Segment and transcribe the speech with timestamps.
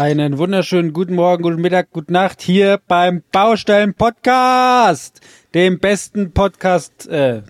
[0.00, 5.22] Einen wunderschönen guten Morgen, guten Mittag, gute Nacht hier beim Baustellen Podcast,
[5.54, 7.40] dem besten Podcast äh,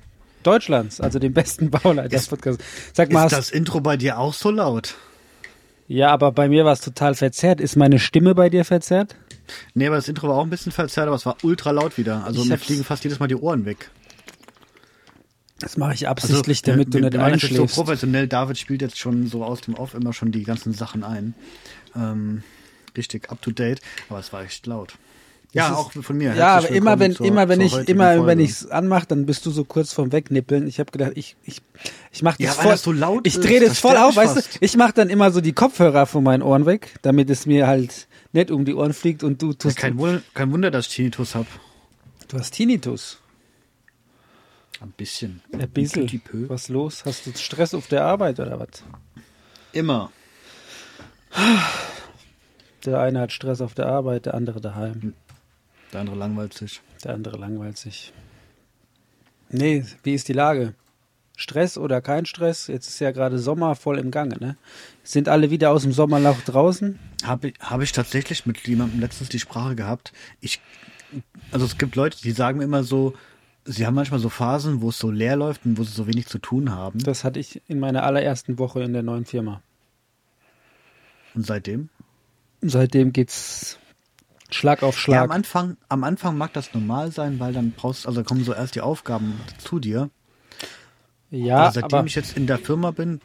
[0.44, 2.60] Deutschlands, also dem besten Bauleiter-Podcast.
[2.92, 4.94] Sag mal, Ist das Intro bei dir auch so laut?
[5.88, 7.60] ja, aber bei mir war es total verzerrt.
[7.60, 9.16] Ist meine Stimme bei dir verzerrt?
[9.74, 12.24] Nee, aber das Intro war auch ein bisschen verzerrt, aber es war ultra laut wieder.
[12.24, 13.90] Also Ich mir fliegen fast jedes Mal die Ohren weg.
[15.58, 17.74] Das mache ich Also, absichtlich, damit du wir, nicht machen das jetzt so einschläfst.
[17.76, 18.28] professionell.
[18.28, 21.34] David spielt jetzt schon so aus dem Off immer schon die ganzen Sachen ein.
[21.96, 22.42] Ähm,
[22.96, 24.94] richtig up to date, aber es war echt laut.
[25.52, 26.34] Ja, ist- auch von mir.
[26.34, 28.42] Ja, aber immer wenn zur- immer wenn ich immer wenn Folge.
[28.42, 30.66] ich's anmache, dann bist du so kurz vorm Wegnippeln.
[30.66, 31.62] Ich habe gedacht, ich ich
[32.12, 34.36] ich mach das Ja, voll das so laut Ich drehe das das voll auf, weißt
[34.36, 34.40] du?
[34.60, 38.06] Ich mache dann immer so die Kopfhörer von meinen Ohren weg, damit es mir halt
[38.32, 40.94] nicht um die Ohren fliegt und du Ja, tust kein, Wunder, kein Wunder, dass ich
[40.96, 41.46] Tinnitus hab.
[42.28, 43.18] du hast Tinnitus.
[44.80, 45.40] Ein bisschen.
[45.52, 46.06] Ein bisschen.
[46.06, 46.48] petit peu.
[46.50, 47.04] Was los?
[47.06, 48.82] Hast du Stress auf der Arbeit oder was?
[49.72, 50.12] Immer.
[52.84, 55.14] Der eine hat Stress auf der Arbeit, der andere daheim.
[55.92, 56.80] Der andere langweilt sich.
[57.04, 58.12] Der andere langweilt sich.
[59.48, 60.74] Nee, wie ist die Lage?
[61.36, 62.66] Stress oder kein Stress?
[62.66, 64.56] Jetzt ist ja gerade Sommer voll im Gange, ne?
[65.02, 66.98] Sind alle wieder aus dem Sommerloch draußen?
[67.24, 70.12] Habe hab ich tatsächlich mit jemandem letztens die Sprache gehabt.
[70.40, 70.60] Ich,
[71.52, 73.14] also es gibt Leute, die sagen mir immer so,
[73.66, 76.26] sie haben manchmal so Phasen, wo es so leer läuft und wo sie so wenig
[76.26, 77.00] zu tun haben.
[77.00, 79.60] Das hatte ich in meiner allerersten Woche in der neuen Firma.
[81.36, 81.88] Und seitdem?
[82.62, 83.78] Seitdem geht's
[84.50, 85.24] Schlag auf Ja, Schlag.
[85.24, 88.74] am Anfang, am Anfang mag das normal sein, weil dann brauchst, also kommen so erst
[88.74, 90.10] die Aufgaben zu dir.
[91.30, 93.20] Ja, aber seitdem aber ich jetzt in der Firma bin,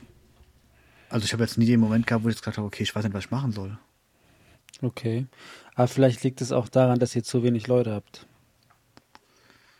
[1.09, 2.93] also ich habe jetzt nie den Moment gehabt, wo ich jetzt gesagt habe, okay, ich
[2.95, 3.77] weiß nicht, was ich machen soll.
[4.81, 5.25] okay.
[5.75, 8.27] Aber vielleicht liegt es auch daran, dass ihr zu wenig Leute habt.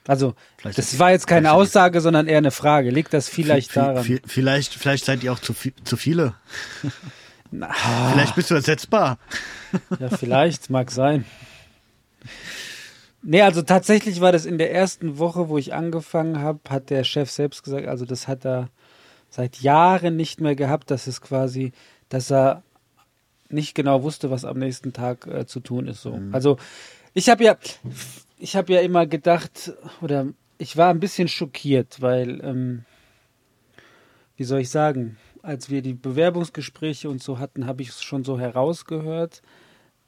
[0.08, 2.90] Also, Vielleicht das war jetzt keine Aussage, sondern eher eine Frage.
[2.92, 4.04] Liegt das vielleicht Vi- vi- daran?
[4.06, 5.54] vi- Vielleicht, vielleicht seid ihr auch zu,
[5.84, 6.34] zu viele.
[7.52, 7.72] Na,
[8.12, 9.20] Vielleicht bist du ersetzbar.
[10.00, 11.26] Ja, vielleicht, mag sein.
[13.24, 17.04] Nee, also tatsächlich war das in der ersten Woche, wo ich angefangen habe, hat der
[17.04, 18.70] Chef selbst gesagt, also das hat er
[19.30, 21.72] seit Jahren nicht mehr gehabt, dass es quasi,
[22.10, 22.64] dass er
[23.50, 26.02] nicht genau wusste, was am nächsten Tag äh, zu tun ist.
[26.02, 26.20] So.
[26.32, 26.58] Also
[27.14, 27.58] ich habe ja,
[28.40, 32.86] ich habe ja immer gedacht, oder ich war ein bisschen schockiert, weil, ähm,
[34.38, 38.24] wie soll ich sagen, als wir die Bewerbungsgespräche und so hatten, habe ich es schon
[38.24, 39.42] so herausgehört,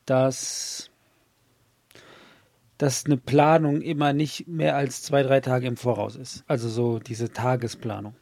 [0.05, 0.89] dass,
[2.77, 6.43] dass eine Planung immer nicht mehr als zwei, drei Tage im Voraus ist.
[6.47, 8.15] Also so diese Tagesplanung.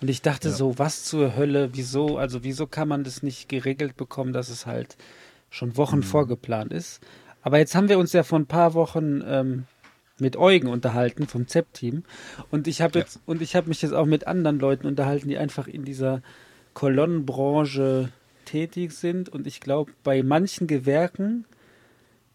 [0.00, 3.96] Und ich dachte so, was zur Hölle, wieso, also wieso kann man das nicht geregelt
[3.96, 4.96] bekommen, dass es halt
[5.50, 7.00] schon Wochen vorgeplant ist.
[7.42, 9.64] Aber jetzt haben wir uns ja vor ein paar Wochen ähm,
[10.18, 12.04] mit Eugen unterhalten vom ZEP-Team
[12.50, 15.38] und ich habe jetzt und ich habe mich jetzt auch mit anderen Leuten unterhalten, die
[15.38, 16.22] einfach in dieser
[16.76, 18.12] Kolonnenbranche
[18.44, 21.46] tätig sind und ich glaube, bei manchen Gewerken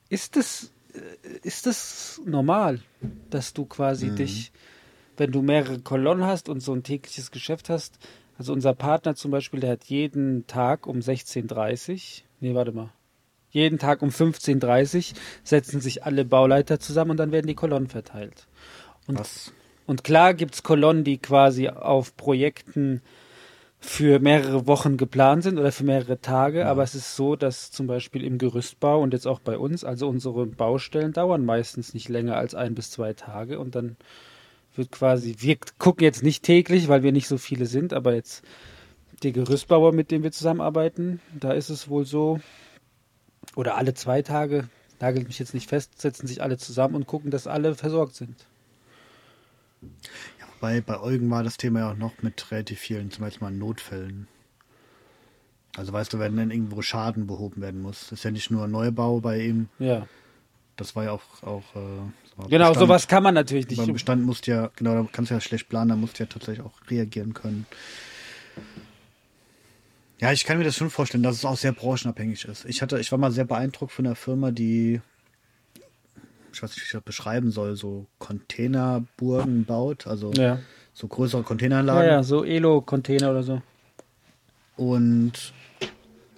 [0.09, 2.79] ist es äh, ist es normal,
[3.29, 4.52] dass du quasi dich,
[5.16, 8.00] wenn du mehrere Kolonnen hast und so ein tägliches Geschäft hast,
[8.40, 12.00] also unser Partner zum Beispiel, der hat jeden Tag um 16.30 Uhr,
[12.40, 12.90] nee, warte mal,
[13.52, 17.90] jeden Tag um 15.30 Uhr setzen sich alle Bauleiter zusammen und dann werden die Kolonnen
[17.90, 18.47] verteilt.
[19.06, 19.53] Und, Was?
[19.85, 23.03] und klar gibt es Kolonnen, die quasi auf Projekten
[23.83, 27.87] für mehrere Wochen geplant sind oder für mehrere Tage, aber es ist so, dass zum
[27.87, 32.35] Beispiel im Gerüstbau und jetzt auch bei uns, also unsere Baustellen dauern meistens nicht länger
[32.35, 33.97] als ein bis zwei Tage und dann
[34.75, 38.43] wird quasi, wir gucken jetzt nicht täglich, weil wir nicht so viele sind, aber jetzt
[39.23, 42.39] die Gerüstbauer, mit denen wir zusammenarbeiten, da ist es wohl so,
[43.55, 44.69] oder alle zwei Tage,
[44.99, 48.45] nagelt mich jetzt nicht fest, setzen sich alle zusammen und gucken, dass alle versorgt sind.
[50.61, 53.53] Bei, bei Eugen war das Thema ja auch noch mit relativ vielen, zum Beispiel mal
[53.53, 54.28] Notfällen.
[55.75, 58.02] Also weißt du, wenn dann irgendwo Schaden behoben werden muss.
[58.09, 60.08] Das ist ja nicht nur Neubau bei ihm, Ja.
[60.78, 61.43] das war ja auch.
[61.43, 61.79] auch äh,
[62.49, 62.75] Genau, Bestand.
[62.78, 63.78] sowas kann man natürlich nicht.
[63.78, 66.28] Beim Bestand musst ja, genau, da kannst du ja schlecht planen, da musst du ja
[66.29, 67.66] tatsächlich auch reagieren können.
[70.19, 72.66] Ja, ich kann mir das schon vorstellen, dass es auch sehr branchenabhängig ist.
[72.66, 75.02] Ich hatte, ich war mal sehr beeindruckt von einer Firma, die,
[76.53, 80.59] ich weiß nicht, wie ich das beschreiben soll, so Containerburgen baut, also Ja.
[80.93, 82.09] so größere Ja, Containeranlagen.
[82.09, 83.61] ja, so Elo-Container oder so.
[84.77, 85.53] Und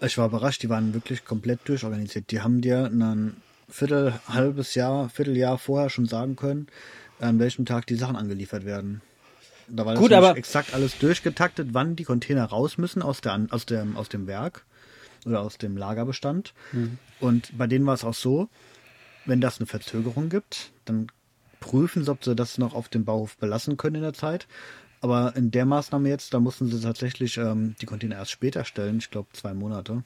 [0.06, 2.30] Ich war überrascht, die waren wirklich komplett durchorganisiert.
[2.32, 3.38] Die haben dir ein
[3.70, 6.68] Viertel, halbes Jahr, Vierteljahr vorher schon sagen können,
[7.22, 9.02] an welchem Tag die Sachen angeliefert werden.
[9.70, 13.22] Da war das Gut, nämlich aber- exakt alles durchgetaktet, wann die Container raus müssen aus,
[13.22, 14.66] der, aus, dem, aus dem Werk
[15.26, 16.54] oder aus dem Lagerbestand.
[16.74, 16.98] Mhm.
[17.22, 18.50] Und bei denen war es auch so,
[19.26, 21.08] wenn das eine Verzögerung gibt, dann
[21.60, 24.48] prüfen sie, ob sie das noch auf dem Bauhof belassen können in der Zeit.
[25.02, 29.00] Aber in der Maßnahme jetzt, da mussten sie tatsächlich ähm, die Container erst später stellen,
[29.00, 30.04] ich glaube zwei Monate.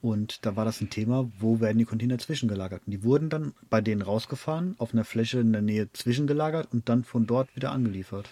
[0.00, 2.82] Und da war das ein Thema, wo werden die Container zwischengelagert?
[2.86, 6.88] Und die wurden dann bei denen rausgefahren, auf einer Fläche in der Nähe zwischengelagert und
[6.88, 8.28] dann von dort wieder angeliefert.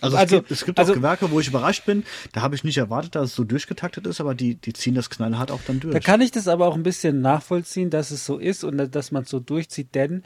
[0.00, 2.04] Also, Also- es gibt, es gibt also- auch Gewerke, wo ich überrascht bin.
[2.32, 5.08] Da habe ich nicht erwartet, dass es so durchgetaktet ist, aber die, die ziehen das
[5.10, 5.92] knallhart auch dann durch.
[5.94, 9.12] Da kann ich das aber auch ein bisschen nachvollziehen, dass es so ist und dass
[9.12, 10.22] man es so durchzieht, denn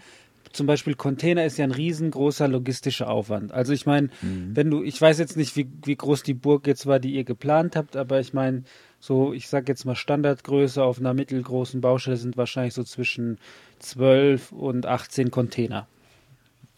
[0.53, 3.53] zum Beispiel Container ist ja ein riesengroßer logistischer Aufwand.
[3.53, 6.87] Also ich meine, wenn du, ich weiß jetzt nicht, wie, wie groß die Burg jetzt
[6.87, 8.65] war, die ihr geplant habt, aber ich meine,
[8.99, 13.39] so, ich sag jetzt mal Standardgröße auf einer mittelgroßen Baustelle sind wahrscheinlich so zwischen
[13.81, 15.87] 12 und 18 Container.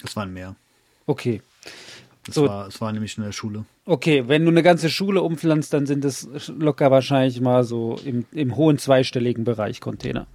[0.04, 0.56] Es waren mehr.
[1.06, 1.40] Okay.
[2.28, 2.46] Es, So.
[2.46, 3.64] war, es war nämlich in der Schule.
[3.86, 8.26] Okay, wenn du eine ganze Schule umpflanzt, dann sind es locker wahrscheinlich mal so im,
[8.32, 10.26] im hohen zweistelligen Bereich Container.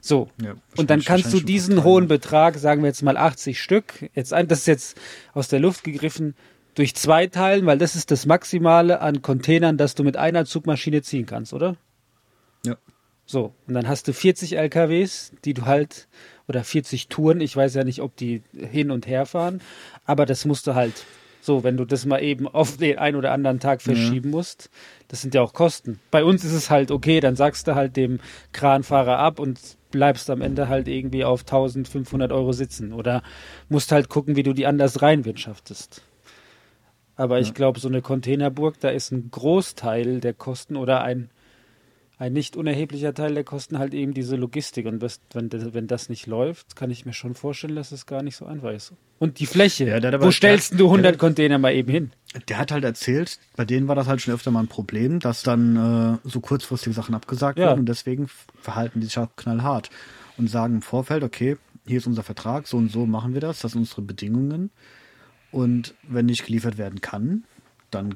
[0.00, 0.30] So.
[0.42, 4.32] Ja, und dann kannst du diesen hohen Betrag, sagen wir jetzt mal 80 Stück, jetzt
[4.32, 5.00] ein, das ist jetzt
[5.32, 6.34] aus der Luft gegriffen,
[6.74, 11.02] durch zwei teilen, weil das ist das Maximale an Containern, das du mit einer Zugmaschine
[11.02, 11.76] ziehen kannst, oder?
[12.64, 12.76] Ja.
[13.32, 16.06] So, und dann hast du 40 LKWs, die du halt,
[16.48, 19.62] oder 40 Touren, ich weiß ja nicht, ob die hin und her fahren,
[20.04, 21.06] aber das musst du halt,
[21.40, 24.68] so, wenn du das mal eben auf den einen oder anderen Tag verschieben musst,
[25.08, 25.98] das sind ja auch Kosten.
[26.10, 28.20] Bei uns ist es halt okay, dann sagst du halt dem
[28.52, 29.58] Kranfahrer ab und
[29.90, 33.22] bleibst am Ende halt irgendwie auf 1500 Euro sitzen oder
[33.70, 36.02] musst halt gucken, wie du die anders reinwirtschaftest.
[37.16, 41.30] Aber ich glaube, so eine Containerburg, da ist ein Großteil der Kosten oder ein,
[42.22, 44.86] ein nicht unerheblicher Teil der Kosten halt eben diese Logistik.
[44.86, 48.06] Und das, wenn, das- wenn das nicht läuft, kann ich mir schon vorstellen, dass es
[48.06, 48.92] gar nicht so einfach ist.
[49.18, 52.12] Und die Fläche, Ja, wo stellst der- du 100 der- Container mal eben hin?
[52.48, 55.42] Der hat halt erzählt, bei denen war das halt schon öfter mal ein Problem, dass
[55.42, 57.66] dann äh, so kurzfristige Sachen abgesagt Ja.
[57.66, 58.28] werden und deswegen
[58.60, 59.90] verhalten die sich auch knallhart
[60.38, 61.56] und sagen im Vorfeld, okay,
[61.88, 64.70] hier ist unser Vertrag, so und so machen wir das, das sind unsere Bedingungen
[65.50, 67.42] und wenn nicht geliefert werden kann,
[67.90, 68.14] dann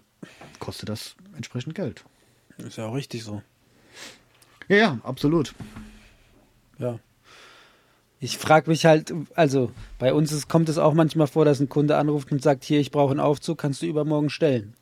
[0.60, 2.04] kostet das entsprechend Geld.
[2.58, 3.42] Ist ja auch richtig so.
[4.68, 5.54] Ja, ja, absolut.
[6.78, 6.98] Ja.
[8.18, 11.68] Ich frage mich halt, also bei uns ist, kommt es auch manchmal vor, dass ein
[11.68, 14.74] Kunde anruft und sagt, hier, ich brauche einen Aufzug, kannst du übermorgen stellen.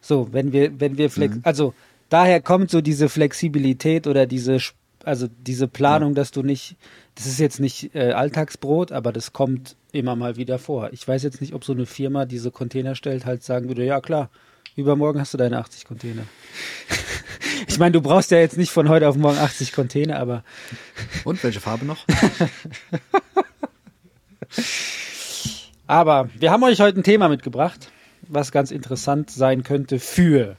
[0.00, 1.74] So, wenn wir, wenn wir flex, also
[2.08, 4.58] daher kommt so diese Flexibilität oder diese,
[5.04, 6.76] also diese Planung, dass du nicht,
[7.14, 10.92] das ist jetzt nicht äh, Alltagsbrot, aber das kommt immer mal wieder vor.
[10.92, 14.00] Ich weiß jetzt nicht, ob so eine Firma diese Container stellt, halt sagen würde, ja
[14.00, 14.30] klar,
[14.76, 16.22] übermorgen hast du deine 80 Container.
[17.72, 20.44] ich meine, du brauchst ja jetzt nicht von heute auf morgen 80 Container, aber
[21.24, 22.06] Und welche Farbe noch?
[25.86, 27.90] Aber wir haben euch heute ein Thema mitgebracht,
[28.28, 30.56] was ganz interessant sein könnte für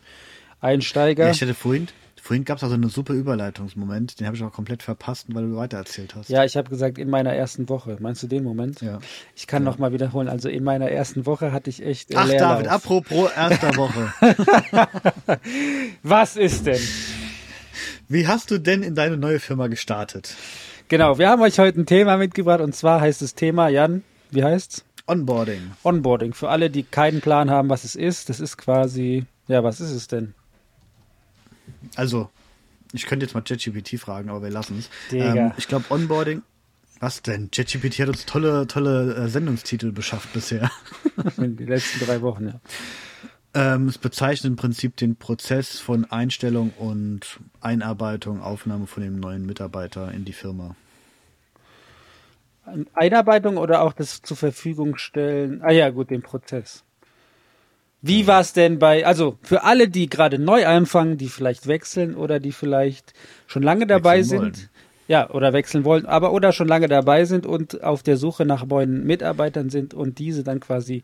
[0.61, 1.25] Einsteiger.
[1.25, 1.87] Ja, ich hatte vorhin,
[2.23, 5.57] vorhin gab es also einen super Überleitungsmoment, den habe ich auch komplett verpasst, weil du
[5.57, 6.29] weitererzählt hast.
[6.29, 7.97] Ja, ich habe gesagt, in meiner ersten Woche.
[7.99, 8.81] Meinst du den Moment?
[8.81, 8.99] Ja.
[9.35, 10.29] Ich kann noch mal wiederholen.
[10.29, 12.59] Also in meiner ersten Woche hatte ich echt Ach, Leerlauf.
[12.59, 14.13] David, apropos erster Woche.
[16.03, 16.79] Was ist denn?
[18.07, 20.33] Wie hast du denn in deine neue Firma gestartet?
[20.87, 24.45] Genau, wir haben euch heute ein Thema mitgebracht und zwar heißt das Thema, Jan, wie
[24.45, 24.85] heißt's?
[25.07, 25.71] Onboarding.
[25.83, 26.33] Onboarding.
[26.33, 29.91] Für alle, die keinen Plan haben, was es ist, das ist quasi, ja, was ist
[29.91, 30.33] es denn?
[31.95, 32.29] Also,
[32.91, 34.89] ich könnte jetzt mal ChatGPT fragen, aber wir lassen es.
[35.11, 36.43] Ähm, ich glaube, Onboarding.
[36.99, 37.51] Was denn?
[37.51, 40.71] ChatGPT hat uns tolle, tolle äh, Sendungstitel beschafft bisher.
[41.37, 42.61] In den letzten drei Wochen, ja.
[43.55, 49.45] Ähm, es bezeichnet im Prinzip den Prozess von Einstellung und Einarbeitung, Aufnahme von dem neuen
[49.45, 50.75] Mitarbeiter in die Firma.
[52.93, 55.61] Einarbeitung oder auch das zur Verfügung stellen?
[55.61, 56.83] Ah ja, gut, den Prozess.
[58.05, 62.15] Wie war es denn bei, also für alle, die gerade neu anfangen, die vielleicht wechseln
[62.15, 63.13] oder die vielleicht
[63.47, 64.69] schon lange dabei Wechseln sind, wollen.
[65.07, 68.65] ja, oder wechseln wollen, aber oder schon lange dabei sind und auf der Suche nach
[68.65, 71.03] neuen Mitarbeitern sind und diese dann quasi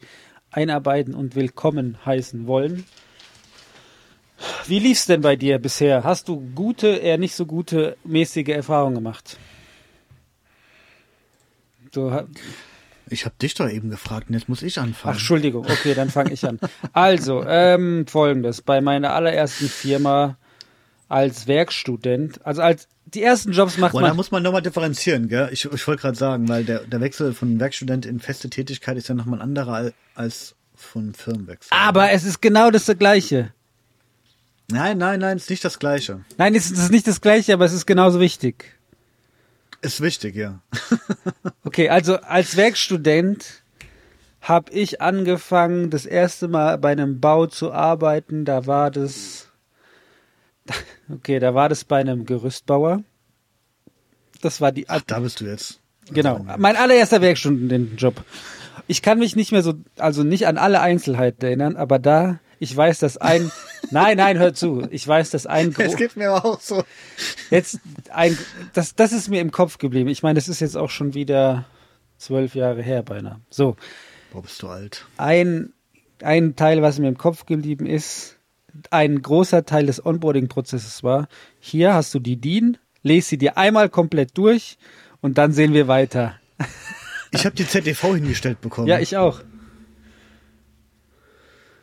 [0.52, 2.84] einarbeiten und willkommen heißen wollen.
[4.68, 6.04] Wie lief's denn bei dir bisher?
[6.04, 9.38] Hast du gute, eher nicht so gute, mäßige Erfahrungen gemacht?
[11.94, 12.12] Du,
[13.10, 15.14] Ich habe dich doch eben gefragt und jetzt muss ich Ach, anfangen.
[15.16, 16.60] Entschuldigung, okay, dann fange ich an.
[16.94, 18.62] Also, ähm, folgendes.
[18.62, 20.38] Bei meiner allerersten Firma
[21.08, 24.16] als Werkstudent, also als die ersten Jobs macht Boah, da man.
[24.18, 25.50] muss man nochmal differenzieren, gell?
[25.52, 29.08] Ich, ich wollte gerade sagen, weil der, der Wechsel von Werkstudent in feste Tätigkeit ist
[29.10, 31.70] ja nochmal ein anderer al- als von Firmenwechsel.
[31.76, 33.52] Aber es ist genau das Gleiche.
[34.72, 36.22] Nein, nein, nein, ist nicht das Gleiche.
[36.38, 38.78] Nein, es ist nicht das gleiche, aber es ist genauso wichtig.
[39.82, 40.62] Ist wichtig, ja.
[41.64, 43.64] Okay, also als Werkstudent
[44.42, 48.46] habe ich angefangen, das erste Mal bei einem Bau zu arbeiten.
[48.46, 49.48] Da war das,
[51.14, 53.04] okay, da war das bei einem Gerüstbauer.
[54.42, 55.80] Das war die, Ach, da bist du jetzt.
[56.12, 58.24] genau, mein allererster Werkstudentenjob.
[58.88, 62.76] Ich kann mich nicht mehr so, also nicht an alle Einzelheiten erinnern, aber da, ich
[62.76, 63.52] weiß, dass ein,
[63.90, 66.84] nein, nein, hör zu, ich weiß, dass ein, Es geht mir auch so.
[67.50, 67.80] jetzt
[68.12, 68.38] ein,
[68.74, 70.10] das, das ist mir im Kopf geblieben.
[70.10, 71.66] Ich meine, das ist jetzt auch schon wieder
[72.18, 73.40] zwölf Jahre her beinahe.
[73.50, 73.76] So,
[74.32, 75.06] Boah, bist du alt.
[75.18, 75.74] ein,
[76.22, 78.38] ein Teil, was mir im Kopf geblieben ist,
[78.92, 81.28] ein großer Teil des Onboarding-Prozesses war,
[81.60, 84.78] hier hast du die DIN, lese sie dir einmal komplett durch
[85.22, 86.36] und dann sehen wir weiter.
[87.32, 88.88] Ich habe die ZDV hingestellt bekommen.
[88.88, 89.42] Ja, ich auch.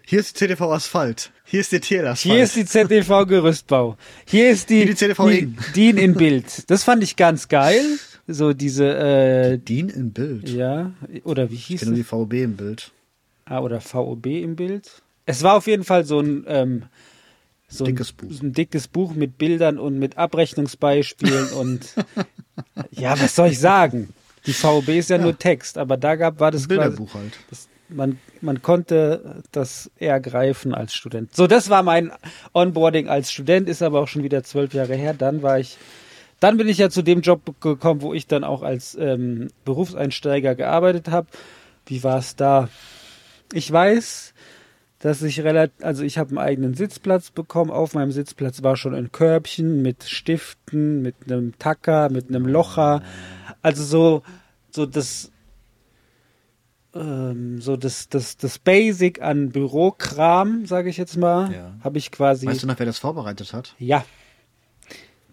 [0.09, 1.33] Hier ist die ZDV Asphalt.
[1.45, 2.33] Hier ist die TL Asphalt.
[2.33, 3.97] Hier ist die ZDV Gerüstbau.
[4.25, 5.57] Hier ist die, Hier die ZDV die in.
[5.75, 6.71] DIN in Bild.
[6.71, 7.83] Das fand ich ganz geil.
[8.29, 10.49] So diese, äh, DIN im Bild.
[10.49, 10.93] ja,
[11.25, 12.07] oder wie Ich hieß kenne nur es?
[12.07, 12.93] die VB im Bild.
[13.47, 15.03] Ah, oder VOB im Bild.
[15.25, 16.83] Es war auf jeden Fall so ein, ähm,
[17.69, 18.43] so Dickes ein, Buch.
[18.43, 21.95] ein dickes Buch mit Bildern und mit Abrechnungsbeispielen und
[22.93, 24.11] ja, was soll ich sagen?
[24.47, 27.33] Die VOB ist ja, nur Text, aber da gab war das quasi, Bilderbuch halt.
[27.51, 31.35] das, man, man konnte das eher greifen als Student.
[31.35, 32.13] So, das war mein
[32.53, 35.15] Onboarding als Student, ist aber auch schon wieder zwölf Jahre her.
[35.15, 35.77] Dann war ich,
[36.41, 40.55] dann bin ich ja zu dem Job gekommen, wo ich dann auch als ähm, Berufseinsteiger
[40.55, 41.29] gearbeitet habe.
[41.87, 42.69] Wie war es da?
[43.53, 44.35] Ich weiß,
[44.99, 47.71] dass ich relativ, also ich habe einen eigenen Sitzplatz bekommen.
[47.71, 53.03] Auf meinem Sitzplatz war schon ein Körbchen mit Stiften, mit einem Tacker, mit einem Locher.
[53.63, 54.23] Also so,
[54.71, 55.31] so das,
[56.99, 61.75] ähm, so das, das, das Basic an Bürokram, sage ich jetzt mal, Ja.
[61.85, 62.47] habe ich quasi.
[62.47, 63.75] Weißt du noch, wer das vorbereitet hat?
[63.79, 64.05] Ja.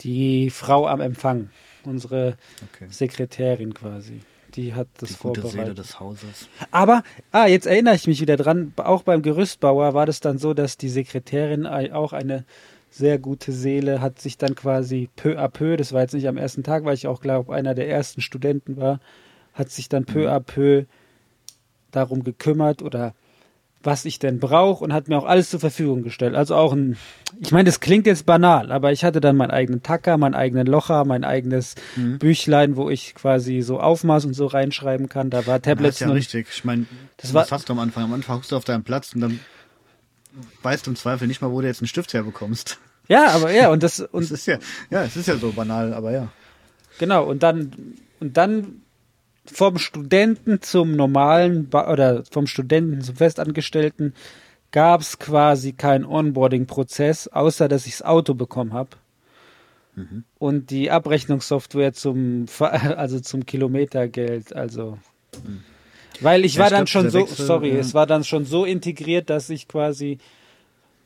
[0.01, 1.49] Die Frau am Empfang,
[1.85, 2.35] unsere
[2.75, 2.87] Okay.
[2.89, 4.21] Sekretärin quasi.
[4.55, 5.77] Die hat das Die gute Seele vorbereitet.
[5.79, 6.47] des Hauses.
[6.71, 10.53] Aber, ah, jetzt erinnere ich mich wieder dran, auch beim Gerüstbauer war das dann so,
[10.53, 12.45] dass die Sekretärin auch eine
[12.91, 16.37] sehr gute Seele hat sich dann quasi peu à peu, das war jetzt nicht am
[16.37, 18.99] ersten Tag, weil ich auch glaube, einer der ersten Studenten war,
[19.53, 20.83] hat sich dann peu à peu
[21.93, 23.13] darum gekümmert oder
[23.85, 26.35] was ich denn brauche und hat mir auch alles zur Verfügung gestellt.
[26.35, 26.95] Also auch ein,
[27.41, 30.67] ich meine, das klingt jetzt banal, aber ich hatte dann meinen eigenen Tacker, meinen eigenen
[30.67, 35.29] Locher, mein eigenes Büchlein, wo ich quasi so Aufmaß und so reinschreiben kann.
[35.29, 36.47] Da war Das Tablets ist ja richtig.
[36.53, 36.85] Ich meine,
[37.17, 38.05] Das das war- du am Anfang?
[38.05, 39.39] Am Anfang hockst du auf deinem Platz und dann
[40.61, 42.79] weißt du im Zweifel nicht mal, wo du jetzt einen Stift herbekommst.
[43.09, 44.59] Ja, aber ja, und das, Das und ist ja,
[44.91, 46.29] ja, es ist ja so banal, aber ja.
[46.99, 47.73] genau, und dann,
[48.21, 48.81] und dann
[49.45, 54.13] vom Studenten zum normalen, Ba- oder vom Studenten zum Festangestellten
[54.71, 58.97] gab es quasi keinen Onboarding-Prozess, außer dass ich das Auto bekommen habe.
[60.39, 64.97] Und die Abrechnungssoftware zum, also zum Kilometergeld, also.
[66.19, 67.79] Weil ich Ja, war ich dann glaub, schon so, Wechsel, sorry, ja.
[67.79, 70.17] es war dann schon so integriert, dass ich quasi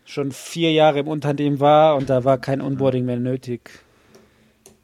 [0.05, 3.71] schon vier Jahre im Unternehmen war und da war kein Onboarding mehr nötig.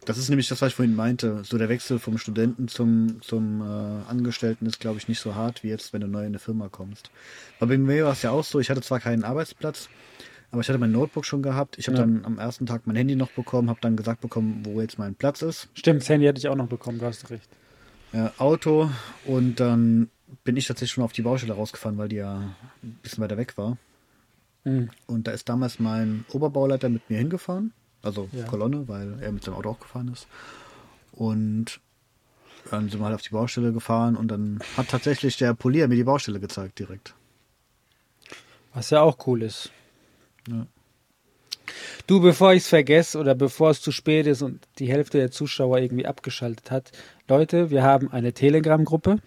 [0.05, 1.43] Das ist nämlich das, was ich vorhin meinte.
[1.43, 5.63] So der Wechsel vom Studenten zum, zum äh, Angestellten ist, glaube ich, nicht so hart
[5.63, 7.09] wie jetzt, wenn du neu in eine Firma kommst.
[7.59, 9.87] Aber bei mir war es ja auch so, ich hatte zwar keinen Arbeitsplatz,
[10.51, 11.77] aber ich hatte mein Notebook schon gehabt.
[11.79, 12.03] Ich habe Ja.
[12.03, 15.15] dann am ersten Tag mein Handy noch bekommen, habe dann gesagt bekommen, wo jetzt mein
[15.15, 15.69] Platz ist.
[15.73, 17.47] Stimmt, das Handy hatte ich auch noch bekommen, du hast recht.
[18.11, 18.89] äh, Auto
[19.25, 20.09] und dann
[20.43, 23.57] bin ich tatsächlich schon auf die Baustelle rausgefahren, weil die ja ein bisschen weiter weg
[23.57, 23.77] war.
[24.65, 24.89] Mhm.
[25.07, 27.71] Und da ist damals mein Oberbauleiter mit mir hingefahren,
[28.03, 28.45] also Ja.
[28.45, 30.27] Kolonne, weil er mit seinem Auto auch gefahren ist.
[31.13, 31.79] Und
[32.69, 35.95] dann sind wir halt auf die Baustelle gefahren und dann hat tatsächlich der Polier mir
[35.95, 37.15] die Baustelle gezeigt direkt.
[38.73, 39.71] Was ja auch cool ist.
[40.47, 40.67] Ja.
[42.07, 45.31] Du, bevor ich es vergesse oder bevor es zu spät ist und die Hälfte der
[45.31, 46.91] Zuschauer irgendwie abgeschaltet hat,
[47.27, 49.19] Leute, wir haben eine Telegram-Gruppe.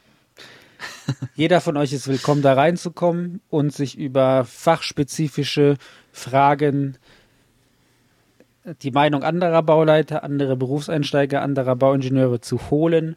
[1.34, 5.76] Jeder von euch ist willkommen, da reinzukommen und sich über fachspezifische
[6.12, 6.98] Fragen,
[8.82, 13.16] die Meinung anderer Bauleiter, andere Berufseinsteiger, anderer Bauingenieure zu holen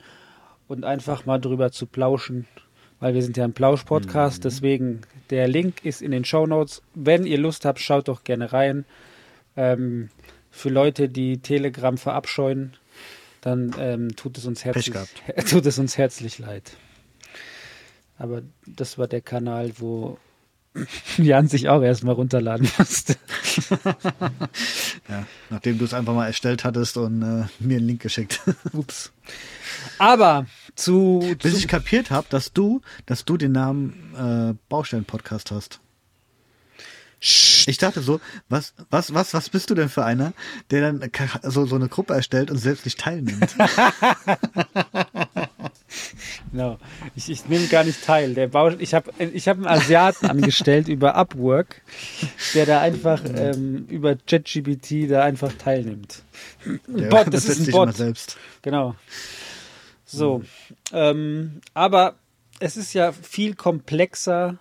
[0.67, 2.47] und einfach mal drüber zu plauschen,
[2.99, 6.83] weil wir sind ja ein Plausch-Podcast, deswegen der Link ist in den Show Notes.
[6.93, 8.85] Wenn ihr Lust habt, schaut doch gerne rein.
[9.57, 10.09] Ähm,
[10.51, 12.73] für Leute, die Telegram verabscheuen,
[13.41, 14.93] dann ähm, tut es uns herzlich,
[15.49, 16.77] tut es uns herzlich leid.
[18.17, 20.17] Aber das war der Kanal, wo
[21.17, 23.15] Jan sich auch erstmal runterladen musste.
[25.09, 28.41] Ja, nachdem du es einfach mal erstellt hattest und äh, mir einen Link geschickt.
[28.73, 29.11] Ups.
[29.97, 30.45] Aber
[30.75, 35.79] zu, Bis zu ich kapiert habe, dass du, dass du den Namen äh, Baustellen-Podcast hast.
[37.19, 40.33] Sch Ich dachte so, was, was, was, was bist du denn für einer,
[40.71, 41.11] der dann
[41.43, 43.55] so, so eine Gruppe erstellt und selbst nicht teilnimmt?
[46.51, 46.77] Genau.
[47.15, 48.33] Ich, ich nehme gar nicht teil.
[48.33, 51.81] Der Bau, ich habe ich hab einen Asiaten angestellt über Upwork,
[52.53, 56.23] der da einfach ähm, über ChatGPT da einfach teilnimmt.
[56.87, 57.95] Der Bot, das ist setzt ein Bot.
[57.95, 58.37] selbst.
[58.61, 58.95] Genau.
[60.05, 60.43] So.
[60.91, 62.15] Ähm, aber
[62.59, 64.57] es ist ja viel komplexer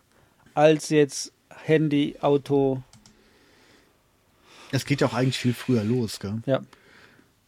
[0.55, 1.33] als jetzt
[1.65, 2.83] Handy, Auto.
[4.73, 6.43] Es geht ja auch eigentlich viel früher los, gell?
[6.47, 6.63] Ja.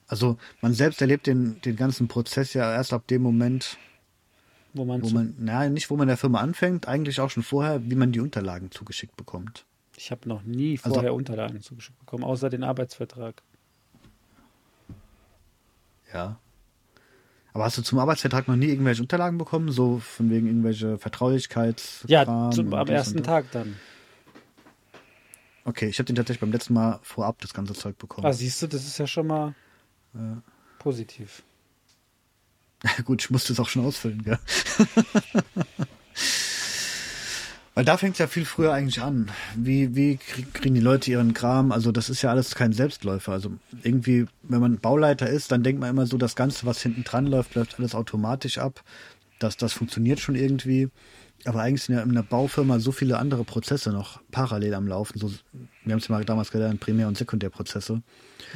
[0.07, 3.77] Also man selbst erlebt den, den ganzen Prozess ja erst ab dem Moment,
[4.75, 7.81] Wo man, wo man, naja, nicht wo man der Firma anfängt, eigentlich auch schon vorher,
[7.89, 9.65] wie man die Unterlagen zugeschickt bekommt.
[9.97, 13.43] ich habe noch nie Also- vorher Unterlagen zugeschickt bekommen, außer den Arbeitsvertrag.
[16.13, 16.39] Ja.
[17.53, 19.71] Aber hast du zum Arbeitsvertrag noch nie irgendwelche Unterlagen bekommen?
[19.73, 22.05] So von wegen irgendwelche Vertraulichkeits.
[22.07, 23.23] Ja, zum, am ersten?
[23.23, 23.77] Tag dann.
[25.65, 28.27] Okay, ich habe den tatsächlich beim letzten Mal vorab das ganze Zeug bekommen.
[28.27, 29.55] Ah, siehst du, das ist ja schon mal
[30.79, 31.43] positiv.
[33.05, 34.39] Gut, ich musste es auch schon ausfüllen, gell?
[37.75, 39.31] Weil da fängt es ja viel früher eigentlich an.
[39.55, 41.71] Wie, wie krieg- kriegen die Leute ihren Kram?
[41.71, 43.33] Also das ist ja alles kein Selbstläufer.
[43.33, 43.53] Also
[43.83, 47.27] irgendwie, wenn man Bauleiter ist, dann denkt man immer so, das Ganze, was hinten dran
[47.27, 48.83] läuft, läuft alles automatisch ab.
[49.39, 50.89] Das, das funktioniert schon irgendwie.
[51.45, 55.19] Aber eigentlich sind ja in einer Baufirma so viele andere Prozesse noch parallel am Laufen.
[55.19, 55.31] So,
[55.85, 58.03] wir haben es ja mal damals gelernt, Primär- und Sekundärprozesse.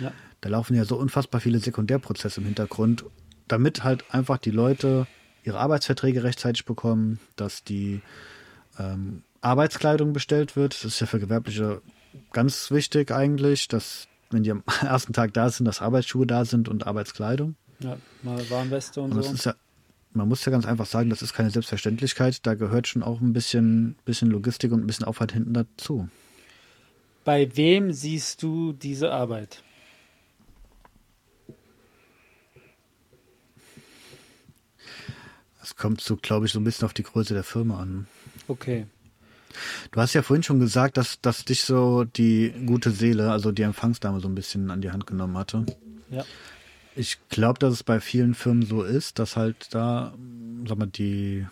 [0.00, 0.12] Ja.
[0.40, 3.04] Da laufen ja so unfassbar viele Sekundärprozesse im Hintergrund,
[3.48, 5.06] damit halt einfach die Leute
[5.44, 8.02] ihre Arbeitsverträge rechtzeitig bekommen, dass die
[8.78, 10.74] ähm, Arbeitskleidung bestellt wird.
[10.74, 11.82] Das ist ja für Gewerbliche
[12.32, 16.68] ganz wichtig eigentlich, dass wenn die am ersten Tag da sind, dass Arbeitsschuhe da sind
[16.68, 17.56] und Arbeitskleidung.
[17.80, 19.34] Ja, mal Warnweste und, Und das so.
[19.34, 19.54] ist ja,
[20.14, 22.46] man muss ja ganz einfach sagen, das ist keine Selbstverständlichkeit.
[22.46, 26.08] Da gehört schon auch ein bisschen, bisschen Logistik und ein bisschen Aufwand hinten dazu.
[27.24, 29.62] Bei wem siehst du diese Arbeit?
[35.60, 38.06] Das kommt so, glaube ich, so ein bisschen auf die Größe der Firma an.
[38.48, 38.86] Okay.
[39.90, 43.62] Du hast ja vorhin schon gesagt, dass, dass dich so die gute Seele, also die
[43.62, 45.64] Empfangsdame, so ein bisschen an die Hand genommen hatte.
[46.10, 46.24] Ja.
[46.96, 50.14] Ich glaube, dass es bei vielen Firmen so ist, dass halt da,
[50.66, 51.46] sag mal, die,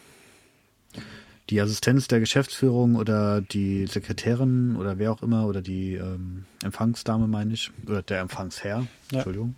[1.51, 7.27] die Assistenz der Geschäftsführung oder die Sekretärin oder wer auch immer oder die ähm, Empfangsdame,
[7.27, 9.19] meine ich, oder der Empfangsherr, Ja.
[9.19, 9.57] Entschuldigung,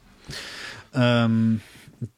[0.94, 1.60] ähm,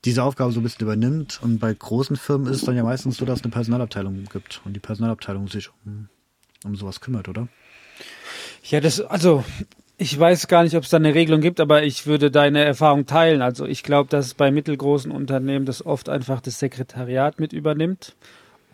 [0.05, 1.41] diese Aufgabe so ein bisschen übernimmt.
[1.43, 4.61] Und bei großen Firmen ist es dann ja meistens so, dass es eine Personalabteilung gibt
[4.65, 6.09] und die Personalabteilung sich um,
[6.65, 7.49] um sowas kümmert, oder?
[8.65, 9.45] Ja, das, also,
[9.99, 13.07] ich weiß gar nicht, ob es da eine Regelung gibt, aber ich würde deine Erfahrung
[13.07, 13.41] teilen.
[13.41, 18.15] Also, ich glaube, dass bei mittelgroßen Unternehmen das oft einfach das Sekretariat mit übernimmt.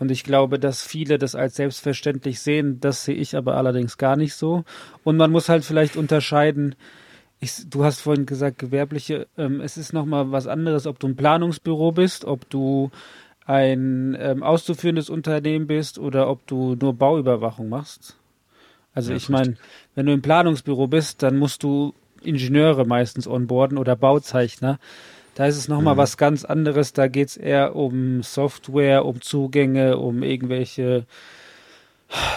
[0.01, 2.81] Und ich glaube, dass viele das als selbstverständlich sehen.
[2.81, 4.65] Das sehe ich aber allerdings gar nicht so.
[5.05, 6.75] Und man muss halt vielleicht unterscheiden.
[7.39, 11.17] Ich, du hast vorhin gesagt, gewerbliche, ähm, es ist nochmal was anderes, ob du ein
[11.17, 12.91] Planungsbüro bist, ob du
[13.47, 18.17] ein ähm, auszuführendes Unternehmen bist oder ob du nur Bauüberwachung machst.
[18.95, 19.57] Also Ja, ich meine,
[19.95, 24.79] wenn du im Planungsbüro bist, dann musst du Ingenieure meistens onboarden oder Bauzeichner.
[25.35, 26.93] Da ist es nochmal was ganz anderes.
[26.93, 31.07] Da geht's eher um Software, um Zugänge, um irgendwelche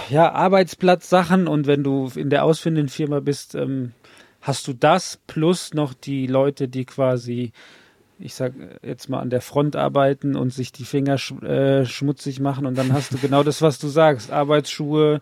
[0.09, 1.47] ja, Arbeitsplatzsachen.
[1.47, 3.91] Und wenn du in der ausführenden Firma bist, ähm,
[4.41, 7.51] hast du das plus noch die Leute, die quasi,
[8.19, 12.39] ich sag jetzt mal an der Front arbeiten und sich die Finger sch äh, schmutzig
[12.39, 12.65] machen.
[12.65, 14.31] Und dann hast du genau das, was du sagst.
[14.31, 15.21] Arbeitsschuhe,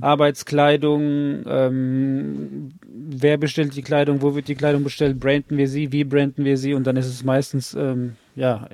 [0.00, 6.04] Arbeitskleidung, ähm, wer bestellt die Kleidung, wo wird die Kleidung bestellt, branden wir sie, wie
[6.04, 8.68] branden wir sie und dann ist es meistens, ähm, ja,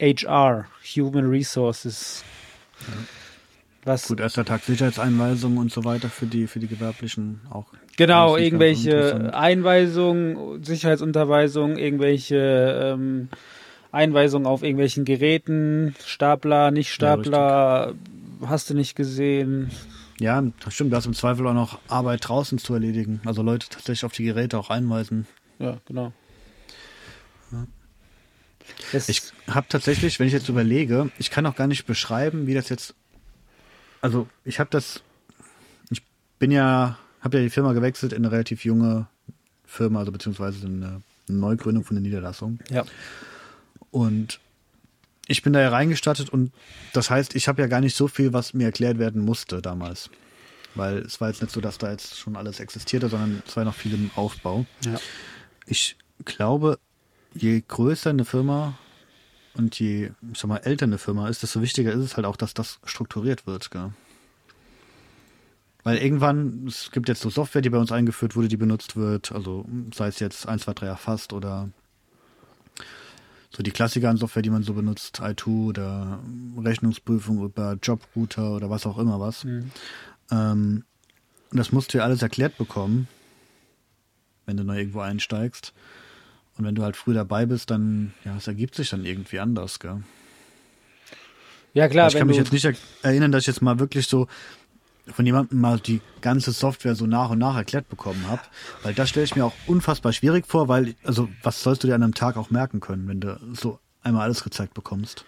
[0.00, 2.24] HR, Human Resources.
[3.84, 7.66] Was Gut, erster Tag Sicherheitseinweisung und so weiter für die, für die Gewerblichen auch.
[7.96, 9.34] Genau, irgendwelche.
[9.34, 13.28] Einweisungen, Sicherheitsunterweisungen, irgendwelche ähm,
[13.92, 17.94] Einweisungen auf irgendwelchen Geräten, Stapler, nicht Stapler,
[18.44, 19.70] hast du nicht gesehen.
[20.20, 23.20] Ja, stimmt, da ist im Zweifel auch noch Arbeit draußen zu erledigen.
[23.24, 25.26] Also Leute tatsächlich auf die Geräte auch einweisen.
[25.58, 26.12] Ja, genau.
[28.92, 32.54] Das, Ich habe tatsächlich, wenn ich jetzt überlege, ich kann auch gar nicht beschreiben, wie
[32.54, 32.94] das jetzt.
[34.00, 35.02] Also ich habe das.
[35.90, 36.02] Ich
[36.38, 39.06] bin ja, habe ja die Firma gewechselt in eine relativ junge
[39.64, 42.58] Firma, also beziehungsweise eine Neugründung von der Niederlassung.
[42.70, 42.84] ja,
[43.90, 44.40] Und
[45.26, 46.52] ich bin da ja reingestattet und
[46.92, 50.10] das heißt, ich habe ja gar nicht so viel, was mir erklärt werden musste damals.
[50.74, 53.64] Weil es war jetzt nicht so, dass da jetzt schon alles existierte, sondern es war
[53.64, 54.66] noch viel im Aufbau.
[54.84, 54.98] ja.
[55.66, 56.78] Ich glaube,
[57.32, 58.78] je größer eine Firma
[59.54, 62.36] und je, ich sag mal, älter eine Firma ist, desto wichtiger ist es halt auch,
[62.36, 63.70] dass das strukturiert wird.
[63.70, 63.92] Gell?
[65.84, 69.32] Weil irgendwann, es gibt jetzt so Software, die bei uns eingeführt wurde, die benutzt wird,
[69.32, 71.68] also sei es jetzt 1, 2, 3 erfasst oder
[73.54, 76.20] so die Klassiker an Software, die man so benutzt, i2 oder
[76.58, 79.44] Rechnungsprüfung über Jobrouter oder was auch immer was.
[79.44, 79.70] Mhm.
[80.30, 80.84] Ähm,
[81.50, 83.06] und das musst du ja alles erklärt bekommen,
[84.46, 85.72] wenn du neu irgendwo einsteigst.
[86.56, 89.78] Und wenn du halt früh dabei bist, dann, ja, es ergibt sich dann irgendwie anders,
[89.78, 90.02] gell?
[91.74, 94.28] Ja, klar, ich kann mich jetzt nicht er erinnern, dass ich jetzt mal wirklich so
[95.06, 98.42] von jemandem mal die ganze Software so nach und nach erklärt bekommen habe.
[98.82, 101.94] Weil das stelle ich mir auch unfassbar schwierig vor, weil, also, was sollst du dir
[101.94, 105.24] an einem Tag auch merken können, wenn du so einmal alles gezeigt bekommst?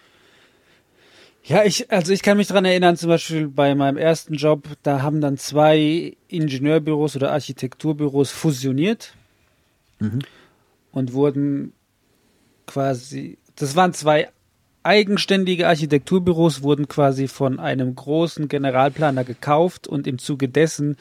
[1.43, 5.01] Ja, ich, also ich kann mich dran erinnern, zum Beispiel bei meinem ersten Job, da
[5.01, 9.13] haben dann zwei Ingenieurbüros oder Architekturbüros fusioniert
[9.99, 10.19] Mhm.
[10.91, 11.73] und wurden
[12.67, 14.29] quasi, das waren zwei
[14.87, 20.95] eigenständige Architekturbüros, wurden quasi von einem großen Generalplaner gekauft und im Zuge dessen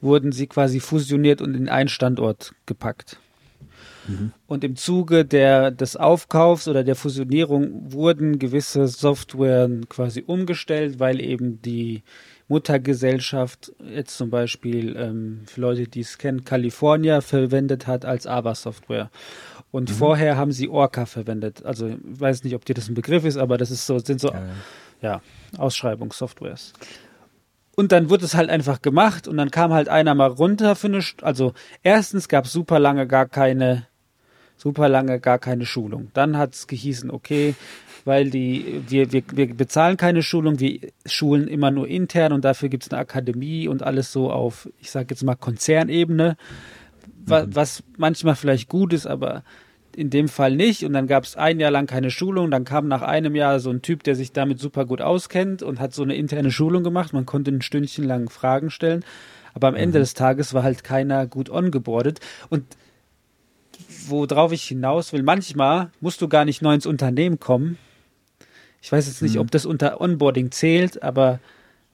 [0.00, 3.18] wurden sie quasi fusioniert und in einen Standort gepackt.
[4.46, 11.20] Und im Zuge der, des Aufkaufs oder der Fusionierung wurden gewisse Softwaren quasi umgestellt, weil
[11.20, 12.02] eben die
[12.50, 19.10] Muttergesellschaft jetzt zum Beispiel ähm, für Leute, die es kennen, California verwendet hat als ABA-Software.
[19.70, 21.64] Und vorher haben sie Orca verwendet.
[21.64, 24.20] Also ich weiß nicht, ob dir das ein Begriff ist, aber das ist so, sind
[24.20, 24.42] so Ja,
[25.00, 25.22] ja,
[25.58, 26.72] Ausschreibungssoftwares.
[27.76, 30.88] Und dann wurde es halt einfach gemacht und dann kam halt einer mal runter für
[30.88, 33.86] eine, St- also erstens gab es super lange gar keine,
[34.56, 36.10] super lange gar keine Schulung.
[36.14, 37.54] Dann hat es gehießen, okay,
[38.04, 42.68] weil die, wir, wir, wir bezahlen keine Schulung, wir schulen immer nur intern und dafür
[42.68, 46.36] gibt es eine Akademie und alles so auf, ich sag jetzt mal Konzernebene,
[47.26, 49.42] wa, was manchmal vielleicht gut ist, aber
[49.96, 50.84] in dem Fall nicht.
[50.84, 52.50] Und dann gab es ein Jahr lang keine Schulung.
[52.50, 55.80] Dann kam nach einem Jahr so ein Typ, der sich damit super gut auskennt und
[55.80, 57.12] hat so eine interne Schulung gemacht.
[57.12, 59.04] Man konnte ein Stündchen lang Fragen stellen.
[59.52, 62.20] Aber am Ende des Tages war halt keiner gut ongeboardet.
[62.50, 62.64] Und
[64.06, 67.78] worauf ich hinaus will, manchmal musst du gar nicht neu ins Unternehmen kommen.
[68.82, 71.38] Ich weiß jetzt nicht, ob das unter Onboarding zählt, aber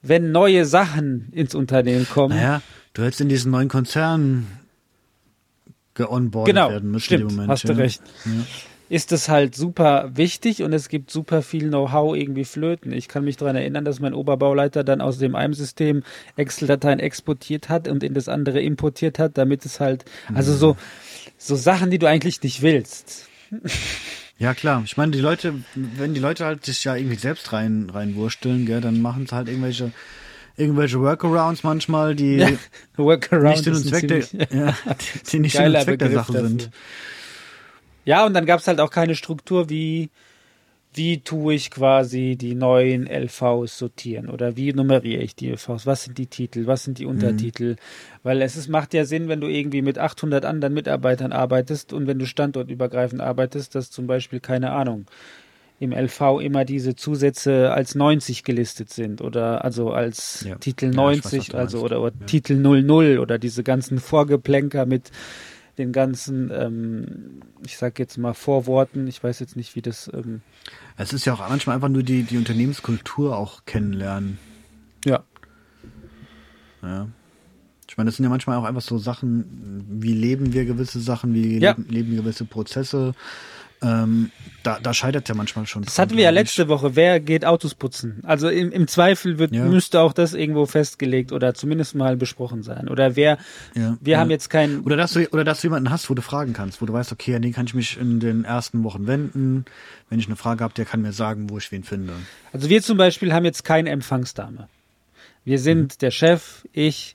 [0.03, 2.62] wenn neue Sachen ins Unternehmen kommen, Naja,
[2.94, 4.46] du hättest in diesen neuen Konzern
[5.94, 7.49] geonboardet genau, werden müssen stimmt, im Moment.
[7.51, 7.75] hast ja.
[7.75, 8.03] du recht.
[8.25, 8.31] Ja.
[8.88, 12.92] ist es halt super wichtig und es gibt super viel Know-how irgendwie flöten.
[12.92, 16.05] Ich kann mich daran erinnern, dass mein Oberbauleiter dann aus dem einem System
[16.37, 20.77] Excel-Dateien exportiert hat und in das andere importiert hat, damit es halt, also so,
[21.37, 23.29] so Sachen, die du eigentlich nicht willst.
[24.38, 24.83] Ja, klar.
[24.85, 28.81] Ich meine, die Leute, wenn die Leute halt sich ja irgendwie selbst rein, reinwursteln, gell,
[28.81, 29.92] dann machen sie halt irgendwelche,
[30.57, 32.51] irgendwelche Workarounds manchmal, die Ja,
[32.96, 34.18] Workaround nicht Sinn und Zweck der,
[34.51, 34.77] ja,
[35.33, 36.49] die nicht Sinn und Zweck der Sache dafür.
[36.49, 36.70] sind.
[38.05, 40.11] Ja, und dann gab es halt auch keine Struktur, wie,
[40.96, 45.87] wie tue ich quasi die neuen LVs sortieren oder wie nummeriere ich die LVs?
[45.87, 46.66] Was sind die Titel?
[46.66, 47.76] Was sind die Untertitel?
[48.22, 52.06] Weil es ist, macht ja Sinn, wenn du irgendwie mit 800 anderen Mitarbeitern arbeitest und
[52.06, 55.06] wenn du standortübergreifend arbeitest, dass zum Beispiel, keine Ahnung,
[55.78, 60.56] im LV immer diese Zusätze als 90 gelistet sind oder also als Ja.
[60.56, 65.11] Titel Ja, ich weiß, 90, also oder, oder Titel 00 oder diese ganzen Vorgeplänker mit
[65.78, 70.40] den ganzen, ähm, ich sag jetzt mal Vorworten, ich weiß jetzt nicht, wie das, ähm,
[70.96, 74.38] Es ist ja auch manchmal einfach nur die, die Unternehmenskultur auch kennenlernen.
[75.04, 75.22] ja,
[76.82, 77.08] Ja.
[77.88, 81.34] Ich meine, das sind ja manchmal auch einfach so Sachen, wie leben wir gewisse Sachen,
[81.34, 81.70] wie Ja.
[81.72, 83.14] leben, leben gewisse Prozesse.
[83.82, 84.30] Ähm,
[84.62, 85.82] da, da scheitert ja manchmal schon.
[85.84, 88.20] das hatten wir ja letzte Woche, wer geht Autos putzen?
[88.24, 89.64] Also im, im Zweifel wird, Ja.
[89.64, 92.88] müsste auch das irgendwo festgelegt oder zumindest mal besprochen sein.
[92.88, 93.38] Oder wer,
[93.74, 94.18] Ja, wir ja.
[94.18, 96.80] haben jetzt keinen, Oder dass, du, oder dass du jemanden hast, wo du fragen kannst,
[96.80, 99.66] wo du weißt, okay, an den kann ich mich in den ersten Wochen wenden.
[100.08, 102.14] Wenn ich eine Frage habe, der kann mir sagen, wo ich wen finde.
[102.52, 104.68] also wir zum Beispiel haben jetzt keine Empfangsdame.
[105.44, 107.14] Wir sind der Chef, ich,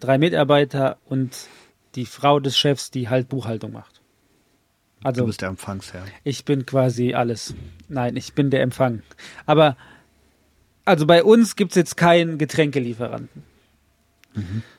[0.00, 1.30] drei Mitarbeiter und
[1.94, 3.93] die Frau des Chefs, die halt Buchhaltung macht.
[5.04, 6.02] Du Also bist der Empfangsherr.
[6.24, 7.54] Ich bin quasi alles.
[7.88, 9.02] Nein, ich bin der Empfang.
[9.44, 9.76] Aber,
[10.86, 13.42] also bei uns gibt's jetzt keinen Getränkelieferanten.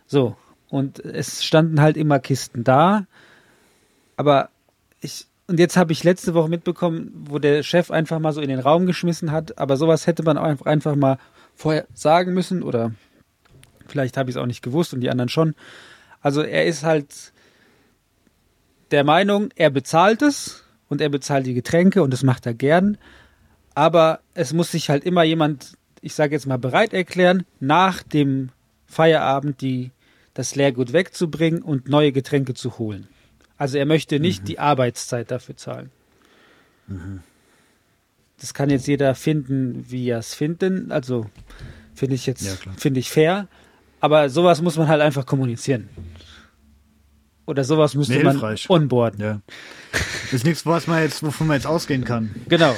[0.07, 0.35] So.
[0.67, 3.05] Und es standen halt immer Kisten da.
[4.17, 4.49] Aber
[4.99, 8.49] ich, und jetzt habe ich letzte Woche mitbekommen, wo der Chef einfach mal so in
[8.49, 9.59] den Raum geschmissen hat.
[9.59, 11.19] Aber sowas hätte man auch einfach mal
[11.53, 12.63] vorher sagen müssen.
[12.63, 12.93] Oder
[13.85, 15.53] vielleicht habe ich es auch nicht gewusst und die anderen schon.
[16.19, 17.31] Also er ist halt
[18.91, 22.97] der Meinung, er bezahlt es und er bezahlt die Getränke und das macht er gern.
[23.73, 28.49] Aber es muss sich halt immer jemand, ich sage jetzt mal, bereit erklären, nach dem
[28.85, 29.91] Feierabend die,
[30.33, 33.07] das Leergut wegzubringen und neue Getränke zu holen.
[33.57, 35.89] Also er möchte nicht die Arbeitszeit dafür zahlen.
[38.39, 40.91] Das kann jetzt jeder finden, wie er es finden.
[40.91, 41.25] Also
[41.93, 42.75] finde ich Ja, jetzt klar.
[42.77, 43.47] finde ich fair.
[44.01, 45.89] Aber sowas muss man halt einfach kommunizieren.
[47.45, 49.21] Oder sowas müsste man onboarden.
[49.21, 49.41] Ja.
[50.31, 52.33] Ist nichts, was man jetzt, wovon man jetzt ausgehen kann.
[52.49, 52.75] Genau.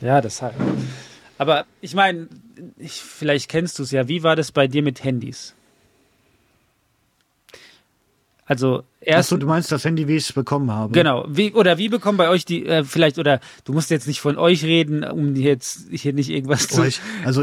[0.00, 0.54] Ja, deshalb.
[1.38, 2.28] Aber ich meine,
[2.76, 4.08] ich, vielleicht kennst du es ja.
[4.08, 5.54] Wie war das bei dir mit Handys?
[8.46, 10.92] Also erst Achso, du meinst das Handy, wie ich es bekommen habe?
[10.92, 11.24] genau.
[11.28, 14.36] Wie oder wie bekommen bei euch die äh, vielleicht oder du musst jetzt nicht von
[14.36, 16.82] euch reden, um jetzt hier nicht irgendwas zu.
[16.86, 17.42] Ich, also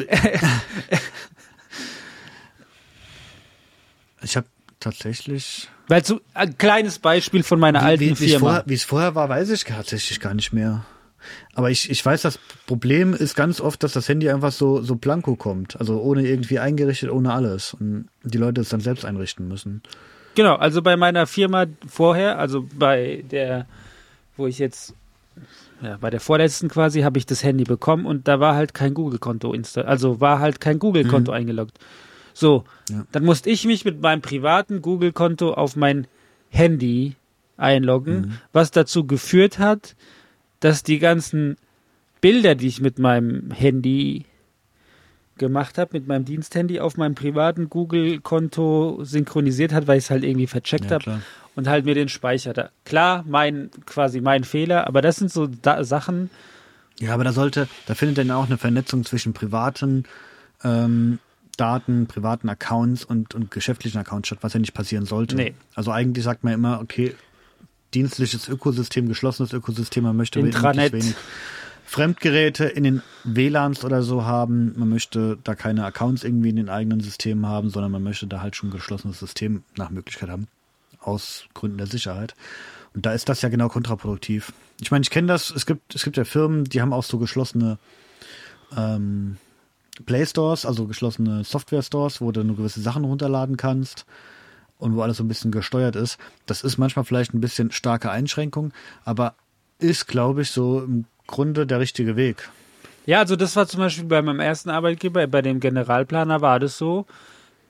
[4.21, 4.45] ich habe
[4.81, 8.63] tatsächlich Weil so ein kleines Beispiel von meiner alten wie, wie, wie Firma.
[8.65, 10.85] wie es vorher war, weiß ich tatsächlich gar nicht mehr.
[11.53, 14.95] Aber ich, ich weiß, das Problem ist ganz oft, dass das Handy einfach so, so
[14.95, 15.79] blanko kommt.
[15.79, 17.73] Also ohne irgendwie eingerichtet, ohne alles.
[17.73, 19.81] Und die Leute es dann selbst einrichten müssen.
[20.35, 23.65] Genau, also bei meiner Firma vorher, also bei der,
[24.37, 24.93] wo ich jetzt,
[25.81, 28.93] ja, bei der vorletzten quasi, habe ich das Handy bekommen und da war halt kein
[28.93, 31.77] Google-Konto installiert, also war halt kein Google-Konto eingeloggt.
[32.33, 33.05] So, Ja.
[33.11, 36.07] dann musste ich mich mit meinem privaten Google-Konto auf mein
[36.49, 37.15] Handy
[37.57, 39.95] einloggen, was dazu geführt hat,
[40.59, 41.57] dass die ganzen
[42.19, 44.25] Bilder, die ich mit meinem Handy
[45.37, 50.23] gemacht habe, mit meinem Diensthandy auf meinem privaten Google-Konto synchronisiert hat, weil ich es halt
[50.23, 51.21] irgendwie vercheckt Ja, habe
[51.55, 52.69] und halt mir den speicherte.
[52.85, 56.29] Klar, mein quasi mein Fehler, aber das sind so da Sachen,
[56.99, 60.03] Ja, aber da sollte, da findet dann auch eine Vernetzung zwischen privaten
[60.63, 61.17] ähm,
[61.57, 65.35] Daten, privaten Accounts und, und geschäftlichen Accounts statt, was ja nicht passieren sollte.
[65.35, 65.53] Nee.
[65.75, 67.15] Also eigentlich sagt man immer, okay,
[67.93, 70.93] dienstliches Ökosystem, geschlossenes Ökosystem, man möchte Intranet.
[70.93, 71.15] wenig
[71.85, 74.73] Fremdgeräte in den WLANs oder so haben.
[74.77, 78.41] Man möchte da keine Accounts irgendwie in den eigenen Systemen haben, sondern man möchte da
[78.41, 80.47] halt schon ein geschlossenes System nach Möglichkeit haben.
[81.01, 82.33] Aus Gründen der Sicherheit.
[82.93, 84.53] Und da ist das ja genau kontraproduktiv.
[84.79, 87.17] Ich meine, ich kenne das, es gibt, es gibt ja Firmen, die haben auch so
[87.17, 87.77] geschlossene
[88.77, 89.37] ähm,
[90.01, 94.05] Play Stores, also geschlossene Software Stores, wo du nur gewisse Sachen runterladen kannst
[94.77, 96.17] und wo alles so ein bisschen gesteuert ist.
[96.45, 98.73] Das ist manchmal vielleicht ein bisschen starke Einschränkung,
[99.05, 99.35] aber
[99.79, 102.49] ist, glaube ich, so im Grunde der richtige Weg.
[103.05, 106.77] Ja, also das war zum Beispiel bei meinem ersten Arbeitgeber, bei dem Generalplaner war das
[106.77, 107.05] so.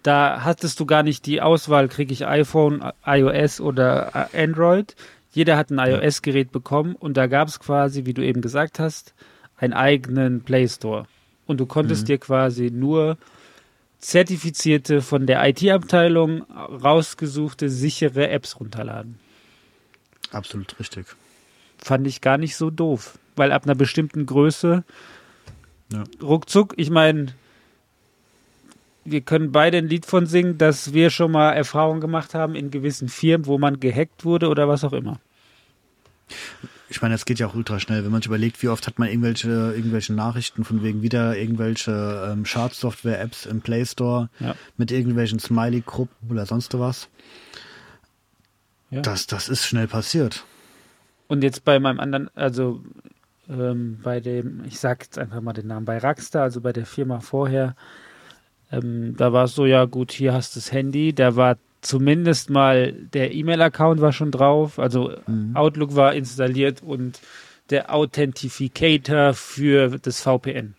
[0.03, 4.95] Da hattest du gar nicht die Auswahl, kriege ich iPhone, iOS oder äh, Android.
[5.31, 9.13] Jeder hat ein iOS-Gerät bekommen und da gab es quasi, wie du eben gesagt hast,
[9.57, 11.05] einen eigenen Play Store.
[11.47, 13.17] Und du konntest dir quasi nur
[13.99, 19.19] zertifizierte, von der IT-Abteilung rausgesuchte, sichere Apps runterladen.
[20.31, 21.07] Absolut richtig.
[21.77, 23.17] fand ich gar nicht so doof.
[23.35, 24.83] Weil ab einer bestimmten Größe
[25.91, 26.03] Ja.
[26.21, 27.33] ruckzuck, ich meine,
[29.03, 32.69] wir können beide ein Lied von singen, dass wir schon mal Erfahrungen gemacht haben in
[32.71, 35.19] gewissen Firmen, wo man gehackt wurde oder was auch immer.
[36.91, 38.03] Ich meine, das geht ja auch ultra schnell.
[38.03, 42.29] Wenn man sich überlegt, wie oft hat man irgendwelche, irgendwelche Nachrichten von wegen wieder irgendwelche
[42.31, 44.55] ähm, Schadsoftware-Apps im Play Store Ja.
[44.75, 47.07] mit irgendwelchen Smiley-Gruppen oder sonst was.
[48.89, 49.01] Ja.
[49.01, 50.43] Das, das ist schnell passiert.
[51.29, 52.83] Und jetzt bei meinem anderen, also
[53.49, 56.85] ähm, bei dem, ich sag jetzt einfach mal den Namen, bei Rackstar, also bei der
[56.85, 57.77] Firma vorher,
[58.69, 62.49] ähm, da war es so, ja gut, hier hast du das Handy, da war zumindest
[62.49, 65.13] mal der E-Mail-Account war schon drauf, also
[65.53, 67.19] Outlook war installiert und
[67.69, 70.75] der Authentificator für das VPN.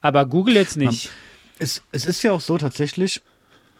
[0.00, 1.10] Aber Google jetzt nicht.
[1.58, 3.22] Es, es ist ja auch so tatsächlich,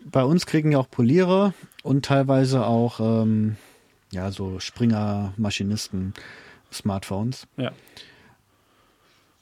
[0.05, 1.52] bei uns kriegen ja auch Poliere
[1.83, 3.57] und teilweise auch ähm,
[4.11, 6.14] ja so Springer, Maschinisten,
[6.72, 7.46] Smartphones.
[7.57, 7.72] Ja.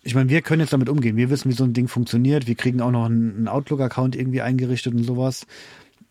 [0.02, 1.16] Ich meine, wir können jetzt damit umgehen.
[1.16, 2.46] Wir wissen, wie so ein Ding funktioniert.
[2.46, 5.46] Wir kriegen auch noch einen Outlook-Account irgendwie eingerichtet und sowas.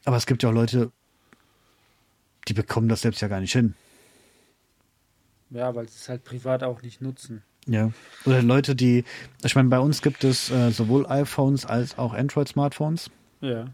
[0.06, 0.92] Aber es gibt ja auch Leute,
[2.48, 3.76] die bekommen das selbst ja gar nicht hin.
[5.50, 7.44] Ja, weil sie es halt privat auch nicht nutzen.
[7.68, 7.92] Ja.
[8.26, 9.06] Oder Leute, die,
[9.44, 13.10] ich meine, bei uns gibt es äh, sowohl iPhones als auch Android-Smartphones.
[13.42, 13.68] Ja.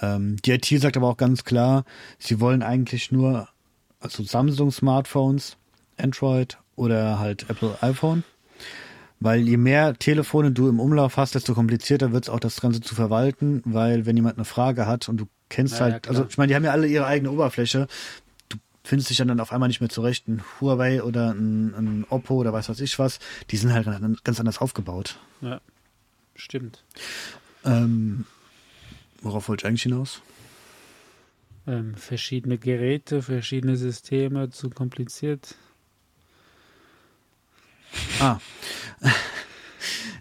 [0.00, 1.84] Ähm, die IT sagt aber auch ganz klar,
[2.18, 3.48] sie wollen eigentlich nur
[4.00, 5.56] also Samsung-Smartphones,
[5.96, 8.24] Android oder halt Apple iPhone.
[9.20, 12.80] Weil je mehr Telefone du im Umlauf hast, desto komplizierter wird es auch, das Ganze
[12.80, 16.16] zu verwalten, weil wenn jemand eine Frage hat und du kennst Ja, ja, halt, klar.
[16.16, 17.86] also ich meine, die haben ja alle ihre eigene Oberfläche,
[18.48, 22.34] du findest dich dann auf einmal nicht mehr zurecht, ein Huawei oder ein, ein Oppo
[22.34, 23.86] oder weiß was ich was, die sind halt
[24.24, 25.18] ganz anders aufgebaut.
[25.40, 25.60] Ja.
[26.34, 26.82] Stimmt.
[27.64, 28.24] Ähm,
[29.20, 30.20] worauf wollte ich eigentlich hinaus?
[31.66, 35.54] Ähm, verschiedene Geräte, verschiedene Systeme, zu kompliziert.
[38.20, 38.38] Ah.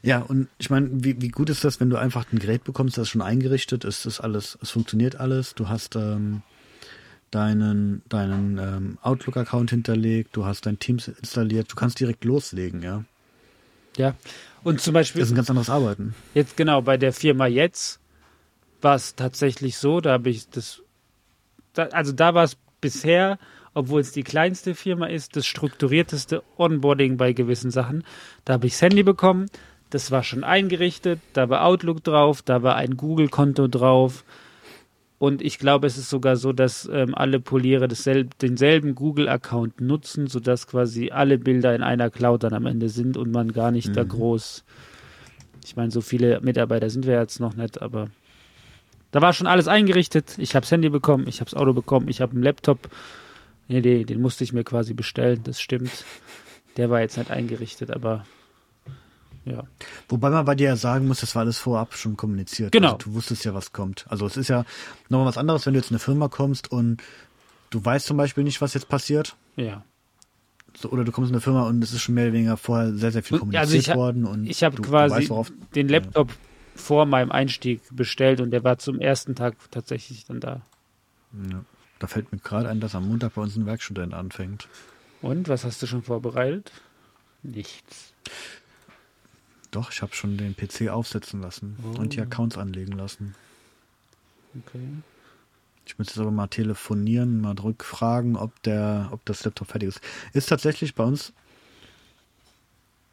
[0.03, 2.97] Ja, und ich meine, wie, wie gut ist das, wenn du einfach ein Gerät bekommst,
[2.97, 6.41] das schon eingerichtet ist, ist alles, es funktioniert alles, du hast ähm,
[7.29, 13.03] deinen, deinen ähm, Outlook-Account hinterlegt, du hast dein Teams installiert, du kannst direkt loslegen, ja.
[13.97, 14.15] Ja.
[14.63, 15.21] Und zum Beispiel.
[15.21, 16.15] Das ist ein ganz anderes Arbeiten.
[16.33, 17.99] Jetzt genau, bei der Firma jetzt
[18.81, 20.81] war es tatsächlich so, da habe ich das,
[21.73, 23.37] da, also da war es bisher,
[23.73, 28.03] obwohl es die kleinste Firma ist, das strukturierteste Onboarding bei gewissen Sachen.
[28.43, 29.47] Da habe ich das Handy bekommen,
[29.91, 34.23] das war schon eingerichtet, da war Outlook drauf, da war ein Google-Konto drauf.
[35.19, 40.65] Und ich glaube, es ist sogar so, dass ähm, alle Poliere denselben Google-Account nutzen, sodass
[40.65, 44.03] quasi alle Bilder in einer Cloud dann am Ende sind und man gar nicht da
[44.03, 44.63] groß.
[45.63, 48.07] Ich meine, so viele Mitarbeiter sind wir jetzt noch nicht, aber
[49.11, 50.35] da war schon alles eingerichtet.
[50.39, 52.89] Ich habe das Handy bekommen, ich habe das Auto bekommen, ich habe einen Laptop.
[53.67, 56.05] Nee, nee, den musste ich mir quasi bestellen, das stimmt.
[56.77, 58.25] Der war jetzt nicht eingerichtet, aber
[59.45, 59.63] ja.
[60.09, 62.71] Wobei man bei dir ja sagen muss, das war alles vorab schon kommuniziert.
[62.71, 62.93] Genau.
[62.93, 64.05] Also du wusstest ja, was kommt.
[64.09, 64.65] Also es ist ja
[65.09, 67.01] nochmal was anderes, wenn du jetzt in eine Firma kommst und
[67.69, 69.35] du weißt zum Beispiel nicht, was jetzt passiert.
[69.55, 69.83] Ja.
[70.77, 72.93] So, oder du kommst in eine Firma und es ist schon mehr oder weniger vorher
[72.93, 74.25] sehr, sehr viel kommuniziert Also ich, ha- worden.
[74.25, 76.31] Und ich habe du, du quasi weißt, worauf, den Laptop
[76.75, 80.61] vor meinem Einstieg bestellt und der war zum ersten Tag tatsächlich dann da.
[81.49, 81.63] ja.
[81.99, 84.67] Da fällt mir gerade ein, dass am Montag bei uns ein Werkstudent anfängt.
[85.21, 86.71] Und was hast du schon vorbereitet?
[87.43, 88.13] Nichts.
[89.71, 92.23] Doch, ich habe schon den PC aufsetzen lassen und die Oh.
[92.23, 93.35] Accounts anlegen lassen.
[94.59, 94.87] Okay.
[95.85, 100.01] Ich muss jetzt aber mal telefonieren, mal rückfragen, ob der, ob das Laptop fertig ist.
[100.33, 101.33] Ist tatsächlich bei uns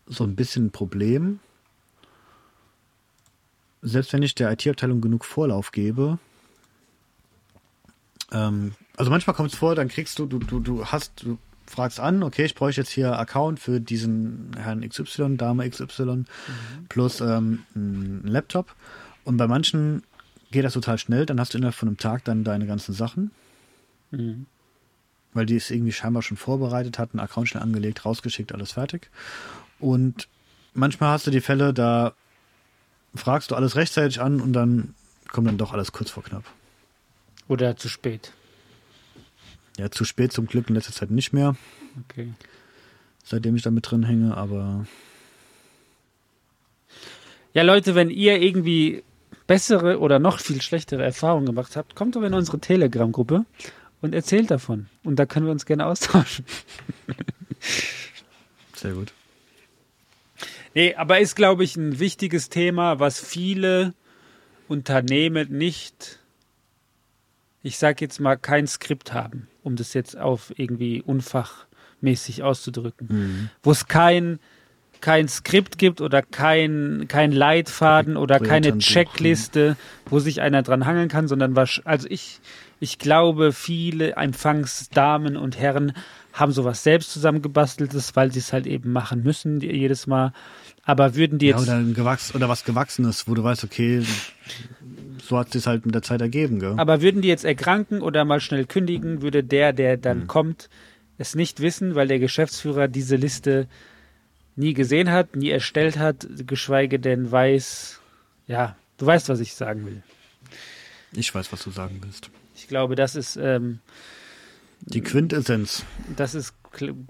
[0.07, 1.39] so ein bisschen ein Problem.
[3.83, 6.19] Selbst wenn ich der IT-Abteilung genug Vorlauf gebe,
[8.33, 12.01] ähm, also manchmal kommt es vor, dann kriegst du, du, du, du hast, du fragst
[12.01, 16.25] an, okay, ich bräuchte jetzt hier Account für diesen Herrn XY, Dame XY
[16.89, 18.75] plus ähm, einen Laptop.
[19.25, 20.03] Und bei manchen
[20.51, 23.31] geht das total schnell, dann hast du innerhalb von einem Tag dann deine ganzen Sachen,
[24.11, 24.47] Mhm.
[25.35, 29.11] weil die es irgendwie scheinbar schon vorbereitet hat, einen Account schnell angelegt, rausgeschickt, alles fertig.
[29.79, 30.29] Und
[30.73, 32.15] manchmal hast du die Fälle, da
[33.15, 34.95] fragst du alles rechtzeitig an und dann
[35.31, 36.45] kommt dann doch alles kurz vor knapp.
[37.49, 38.33] Oder zu spät.
[39.79, 41.57] Ja, zu spät zum Glück in letzter Zeit nicht mehr,
[42.11, 42.33] Okay.
[43.25, 44.87] seitdem ich da mit drin hänge, aber
[47.55, 49.03] Ja, Leute, wenn ihr irgendwie
[49.47, 53.47] bessere oder noch viel schlechtere Erfahrungen gemacht habt, kommt doch in unsere Telegram-Gruppe
[54.03, 54.87] und erzählt davon.
[55.03, 56.45] Und da können wir uns gerne austauschen.
[58.75, 59.13] sehr gut.
[60.75, 63.95] Nee, aber ist, glaube ich, ein wichtiges Thema, was viele
[64.69, 66.19] Unternehmen nicht,
[67.63, 73.51] ich sag jetzt mal, kein Skript haben, um das jetzt auf irgendwie unfachmäßig auszudrücken.
[73.63, 74.39] Wo es kein,
[75.01, 81.09] kein Skript gibt oder kein, kein Leitfaden oder keine Checkliste, wo sich einer dran hangeln
[81.09, 82.41] kann, sondern was, also ich,
[82.81, 85.93] ich glaube, viele Empfangsdamen und Herren
[86.33, 90.33] haben sowas selbst zusammengebasteltes, weil sie es halt eben machen müssen jedes Mal.
[90.85, 94.03] Aber würden die Ja, jetzt, oder, ein Gewachs oder was Gewachsenes, wo du weißt, okay,
[95.29, 96.75] so hat es halt mit der Zeit ergeben, gell?
[96.79, 100.27] aber würden die jetzt erkranken oder mal schnell kündigen, würde der, der dann Hm.
[100.27, 100.69] kommt,
[101.19, 103.67] es nicht wissen, weil der Geschäftsführer diese Liste
[104.57, 108.01] nie gesehen hat, nie erstellt hat, geschweige denn weiß,
[108.47, 110.03] ja, du weißt, was ich sagen will.
[111.13, 112.31] Ich weiß, was du sagen willst.
[112.57, 113.81] Ich glaube, das ist, ähm,
[114.81, 115.85] Die Quintessenz.
[116.17, 116.55] das ist,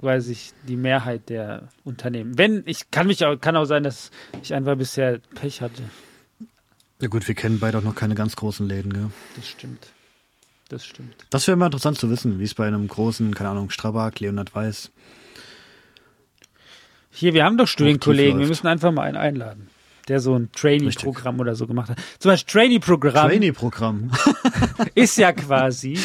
[0.00, 2.36] weiß ich, die Mehrheit der Unternehmen.
[2.38, 4.10] Wenn, ich kann mich auch, kann auch sein, dass
[4.42, 5.82] ich einfach bisher Pech hatte.
[7.00, 9.10] Ja gut, wir kennen beide auch noch keine ganz großen Läden, gell?
[9.36, 9.86] Das stimmt.
[10.68, 11.14] Das stimmt.
[11.30, 14.54] Das wäre mal interessant zu wissen, wie es bei einem großen, keine Ahnung, Strabag, Leonhard
[14.54, 14.90] Weiß.
[17.10, 19.70] Hier, wir haben doch Studienkollegen, wir müssen einfach mal einen einladen,
[20.08, 21.98] der so ein Trainee-Programm oder so gemacht hat.
[22.18, 24.10] Zum Beispiel Trainee-Programm Trainee-Programm.
[24.94, 25.98] ist ja quasi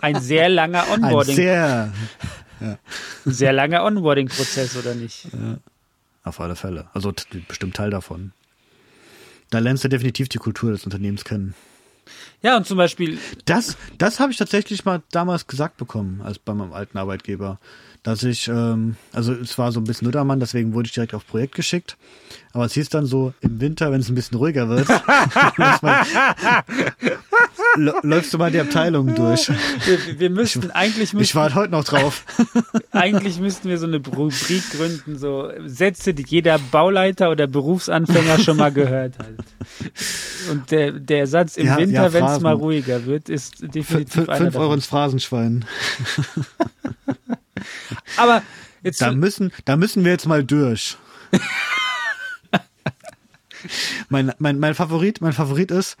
[0.00, 1.92] ein sehr langer Ein Onboarding, sehr,
[3.24, 5.28] sehr langer Onboarding-Prozess, oder nicht?
[6.24, 6.88] auf alle Fälle.
[6.92, 7.12] Also
[7.46, 8.32] bestimmt Teil davon.
[9.50, 11.54] Da lernst du definitiv die Kultur des Unternehmens kennen.
[12.42, 16.54] Ja, und zum Beispiel, Das, das habe ich tatsächlich mal damals gesagt bekommen, als bei
[16.54, 17.58] meinem alten Arbeitgeber.
[18.04, 21.26] Dass ich, ähm, also es war so ein bisschen Nuttermann, deswegen wurde ich direkt auf
[21.26, 21.96] Projekt geschickt.
[22.52, 24.88] Aber es hieß dann so, im Winter, wenn es ein bisschen ruhiger wird,
[25.82, 26.04] mal-
[28.02, 29.48] läufst du mal die Abteilung durch.
[29.84, 32.24] wir, wir müssten, eigentlich Ich müssten, warte heute noch drauf.
[32.92, 38.56] eigentlich müssten wir so eine Rubrik gründen, so Sätze, die jeder Bauleiter oder Berufsanfänger schon
[38.56, 39.34] mal gehört hat.
[40.50, 43.70] Und der, der Satz im Ja, Winter, ja, wenn es mal ruhiger wird, ist F
[43.70, 45.64] definitiv einer fünf Euro ins Phrasenschwein.
[48.16, 48.42] Aber
[48.82, 50.96] jetzt, Da müssen, da müssen wir jetzt mal durch.
[54.08, 55.96] mein, mein, mein Favorit, mein Favorit ist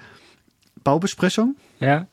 [0.84, 1.56] Baubesprechung.
[1.80, 2.06] ja,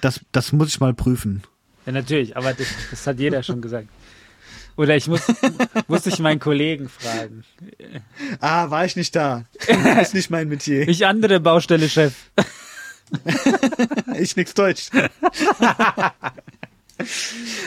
[0.00, 1.42] Das, das muss ich mal prüfen.
[1.86, 3.88] ja, natürlich, aber das, das hat jeder schon gesagt.
[4.76, 5.20] Oder ich muss,
[5.86, 7.44] muss ich meinen Kollegen fragen.
[8.40, 9.44] Ah, war ich nicht da.
[10.00, 10.88] ist nicht mein Metier.
[10.88, 12.14] Ich andere Baustelle-Chef.
[14.18, 14.88] ich nix Deutsch.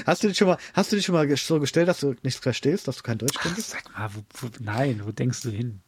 [0.05, 2.39] hast du dich schon mal, hast du dich schon mal so gestellt, dass du nichts
[2.39, 3.71] verstehst, dass du kein Deutsch könntest?
[3.71, 5.81] Sag mal, wo, wo, nein, wo denkst du hin?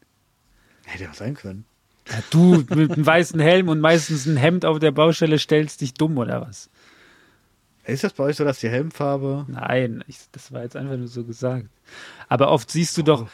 [0.85, 1.65] Hätte ja sein können.
[2.09, 5.93] Ja, du mit einem weißen Helm und meistens ein Hemd auf der Baustelle stellst dich
[5.93, 6.69] dumm oder was?
[7.85, 9.45] Ist das bei euch so, dass die Helmfarbe?
[9.47, 11.67] Nein, ich, das war jetzt einfach nur so gesagt.
[12.27, 13.29] Aber oft siehst du doch,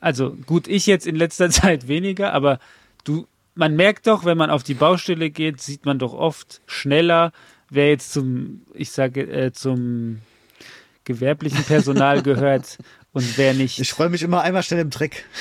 [0.00, 2.58] also gut, ich jetzt in letzter Zeit weniger, aber
[3.04, 7.32] du, man merkt doch, wenn man auf die Baustelle geht, sieht man doch oft schneller,
[7.70, 10.20] wer jetzt zum, ich sage, äh, zum
[11.04, 12.78] gewerblichen Personal gehört
[13.12, 13.78] und wer nicht.
[13.78, 15.24] Ich freue mich immer einmal schnell im Dreck.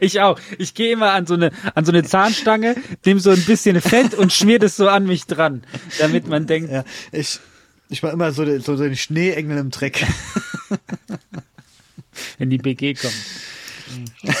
[0.00, 0.38] Ich auch.
[0.58, 2.74] Ich gehe immer an so eine an so eine Zahnstange,
[3.04, 5.62] nehme so ein bisschen Fett und schmier das so an mich dran,
[5.98, 6.70] damit man denkt.
[6.70, 7.38] Ja, ich
[7.88, 10.06] ich war immer so, so, so den Schneeengel im Dreck.
[12.38, 13.14] Wenn die BG kommt.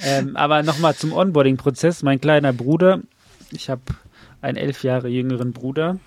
[0.00, 2.02] ähm, aber nochmal zum Onboarding-Prozess.
[2.02, 3.00] Mein kleiner Bruder,
[3.50, 3.82] ich habe
[4.40, 5.98] einen elf Jahre jüngeren Bruder,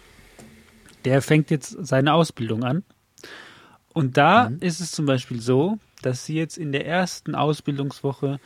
[1.05, 2.83] der fängt jetzt seine Ausbildung an.
[3.93, 4.59] Und da mhm.
[4.59, 8.39] ist es zum Beispiel so, dass sie jetzt in der ersten Ausbildungswoche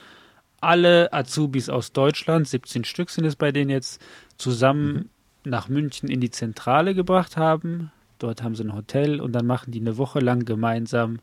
[0.62, 4.02] alle Azubis aus Deutschland, 17 Stück sind es bei denen jetzt,
[4.38, 5.10] zusammen mhm.
[5.52, 7.92] nach München in die Zentrale gebracht haben.
[8.20, 11.20] Dort haben sie ein Hotel und dann machen die eine Woche lang gemeinsam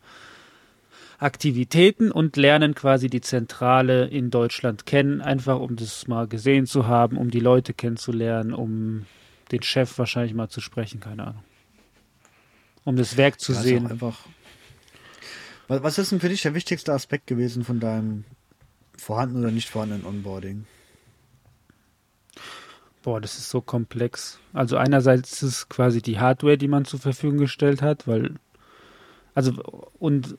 [1.18, 6.86] Aktivitäten und lernen quasi die Zentrale in Deutschland kennen, einfach um das mal gesehen zu
[6.86, 9.06] haben, um die Leute kennenzulernen, um
[9.50, 11.44] den Chef wahrscheinlich mal zu sprechen, keine Ahnung.
[12.84, 13.86] Um das Werk zu ja, sehen.
[13.90, 14.26] Einfach
[15.68, 18.24] was ist denn für dich der wichtigste Aspekt gewesen von deinem
[18.96, 20.66] vorhandenen oder nicht vorhandenen Onboarding?
[23.02, 24.38] Boah, das ist so komplex.
[24.54, 28.36] Also einerseits ist es quasi die Hardware, die man zur Verfügung gestellt hat, weil
[29.34, 29.52] also
[29.98, 30.38] und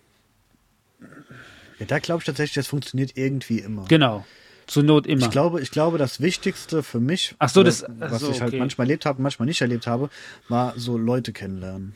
[1.79, 3.85] ja, da glaube ich tatsächlich, das funktioniert irgendwie immer.
[3.87, 4.25] Genau.
[4.67, 5.25] Zur Not immer.
[5.25, 8.49] Ich glaube, ich glaube, das Wichtigste für mich, Ach so, das, was so, ich halt
[8.49, 8.59] okay.
[8.59, 10.09] manchmal erlebt habe, manchmal nicht erlebt habe,
[10.47, 11.95] war so Leute kennenlernen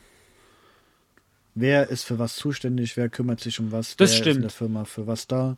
[1.54, 4.28] wer ist für was zuständig, wer kümmert sich um was, das wer stimmt.
[4.28, 5.56] ist in der Firma für was da.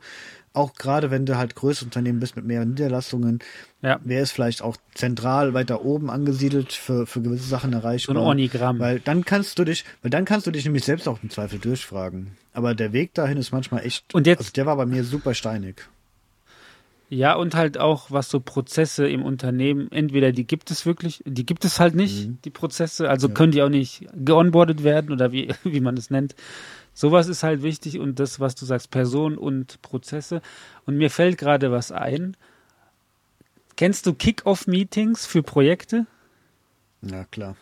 [0.53, 3.40] Auch gerade wenn du halt größeres Unternehmen bist mit mehreren Niederlassungen,
[3.82, 4.01] ja.
[4.03, 8.14] wer ist vielleicht auch zentral weiter oben angesiedelt für, für gewisse Sachen erreichbar.
[8.14, 8.78] So ein Organigramm.
[8.78, 11.59] Weil dann kannst du dich, weil dann kannst du dich nämlich selbst auch im Zweifel
[11.59, 12.36] durchfragen.
[12.55, 15.34] Aber der Weg dahin ist manchmal echt, Und jetzt, also der war bei mir super
[15.34, 15.86] steinig.
[17.09, 21.46] Ja, und halt auch, was so Prozesse im Unternehmen, entweder die gibt es wirklich, die
[21.46, 22.38] gibt es halt nicht, mhm.
[22.44, 23.34] die Prozesse, also ja.
[23.34, 26.34] können die auch nicht geonboardet werden oder wie, wie man es nennt.
[26.94, 30.40] Sowas ist halt wichtig und das, was du sagst, Person und Prozesse.
[30.86, 32.36] Und mir fällt gerade was ein.
[33.76, 36.07] Kennst du Kick-Off-Meetings für Projekte?
[37.02, 37.54] Ja, klar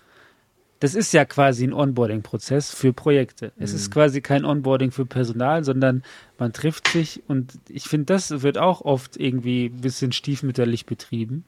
[0.85, 3.53] das ist ja quasi ein Onboarding-Prozess für Projekte.
[3.57, 3.77] Es mhm.
[3.77, 6.05] ist quasi kein Onboarding für Personal, sondern
[6.37, 11.47] man trifft sich und ich finde, das wird auch oft irgendwie ein bisschen stiefmütterlich betrieben.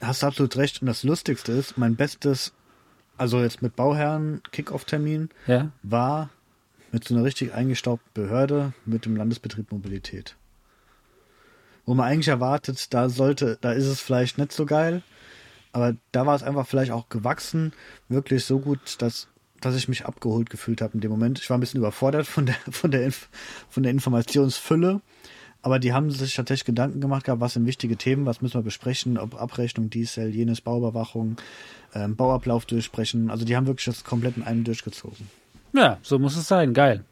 [0.00, 0.82] Hast du absolut recht.
[0.82, 2.54] Und das Lustigste ist, mein bestes,
[3.16, 5.70] also jetzt mit Bauherren Kick-Off-Termin, ja?
[5.84, 6.28] war
[6.90, 10.34] mit so einer richtig eingestaubten Behörde mit dem Landesbetrieb Mobilität.
[11.86, 15.04] Wo man eigentlich erwartet, da sollte, da ist es vielleicht nicht so geil,
[15.72, 17.72] aber da war es einfach vielleicht auch gewachsen,
[18.08, 19.28] wirklich so gut, dass,
[19.60, 21.38] dass ich mich abgeholt gefühlt habe in dem Moment.
[21.38, 23.28] Ich war ein bisschen überfordert von der, von der, Inf
[23.68, 25.00] von der Informationsfülle.
[25.64, 28.62] Aber die haben sich tatsächlich Gedanken gemacht gehabt, was sind wichtige Themen, was müssen wir
[28.62, 31.36] besprechen, ob Abrechnung, Diesel, jenes, Bauüberwachung,
[31.94, 33.30] ähm, Bauablauf durchsprechen.
[33.30, 35.28] Also die haben wirklich das komplett in einem durchgezogen.
[35.72, 36.74] Ja, so muss es sein.
[36.74, 37.04] Geil.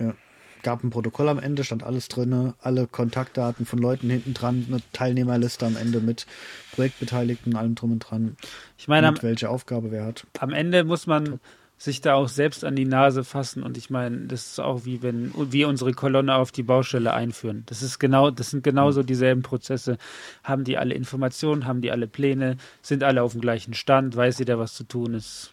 [0.00, 0.14] Ja
[0.62, 4.80] gab ein Protokoll am Ende, stand alles drin, alle Kontaktdaten von Leuten hinten dran, eine
[4.92, 6.26] Teilnehmerliste am Ende mit
[6.72, 8.36] Projektbeteiligten, allem drum und dran.
[8.76, 10.26] Ich meine, am, welche Aufgabe wer hat.
[10.38, 11.40] Am Ende muss man
[11.78, 15.00] sich da auch selbst an die Nase fassen und ich meine, das ist auch wie
[15.00, 17.62] wenn wir unsere Kolonne auf die Baustelle einführen.
[17.66, 19.96] Das ist genau, das sind genauso dieselben Prozesse.
[20.42, 24.40] Haben die alle Informationen, haben die alle Pläne, sind alle auf dem gleichen Stand, weiß
[24.40, 25.52] jeder, was zu tun ist.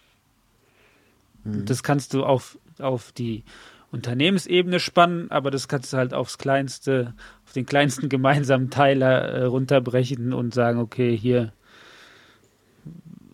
[1.43, 1.65] Mhm.
[1.65, 3.43] Das kannst du auf, auf die
[3.95, 7.13] Unternehmensebene spannen, aber das kannst du halt aufs kleinste,
[7.45, 11.53] auf den kleinsten gemeinsamen Teiler äh, runterbrechen und sagen, okay, hier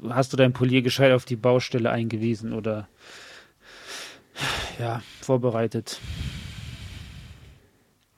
[0.07, 2.87] hast du dein Poliergescheit auf die Baustelle eingewiesen oder
[4.79, 5.99] ja, vorbereitet.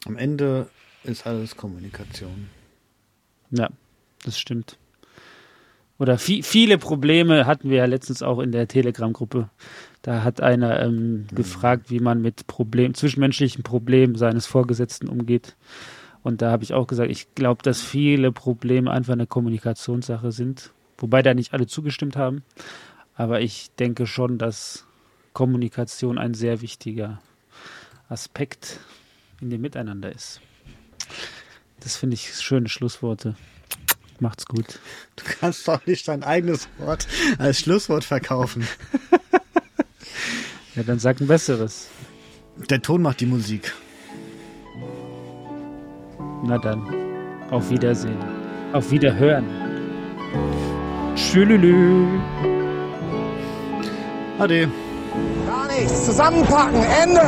[0.05, 0.69] Am Ende
[1.03, 2.49] ist alles Kommunikation.
[3.51, 3.69] Ja,
[4.23, 4.77] das stimmt.
[6.03, 9.47] Oder viel, viele Probleme hatten wir ja letztens auch in der Telegram-Gruppe.
[10.01, 11.27] Da hat einer ähm, mhm.
[11.33, 15.55] gefragt, wie man mit Problem, zwischenmenschlichen Problemen seines Vorgesetzten umgeht.
[16.21, 20.73] Und da habe ich auch gesagt, ich glaube, dass viele Probleme einfach eine Kommunikationssache sind.
[20.97, 22.43] Wobei da nicht alle zugestimmt haben.
[23.15, 24.85] Aber ich denke schon, dass
[25.31, 27.21] Kommunikation ein sehr wichtiger
[28.09, 28.81] Aspekt
[29.39, 30.41] in dem Miteinander ist.
[31.79, 33.37] Das finde ich schöne Schlussworte.
[34.19, 34.79] Macht's gut.
[35.15, 37.07] Du kannst doch nicht dein eigenes Wort
[37.37, 38.67] als Schlusswort verkaufen.
[40.75, 41.89] Ja, dann sag ein besseres.
[42.69, 43.73] Der Ton macht die Musik.
[46.43, 46.81] Na dann,
[47.51, 48.17] auf Wiedersehen.
[48.73, 49.45] Auf Wiederhören.
[51.15, 51.47] Tschüss.
[54.39, 54.69] Ade.
[55.45, 56.05] Gar nichts.
[56.05, 56.83] Zusammenpacken.
[56.83, 57.21] Ende.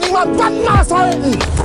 [0.00, 1.59] Können doch niemand Bandmaß halten.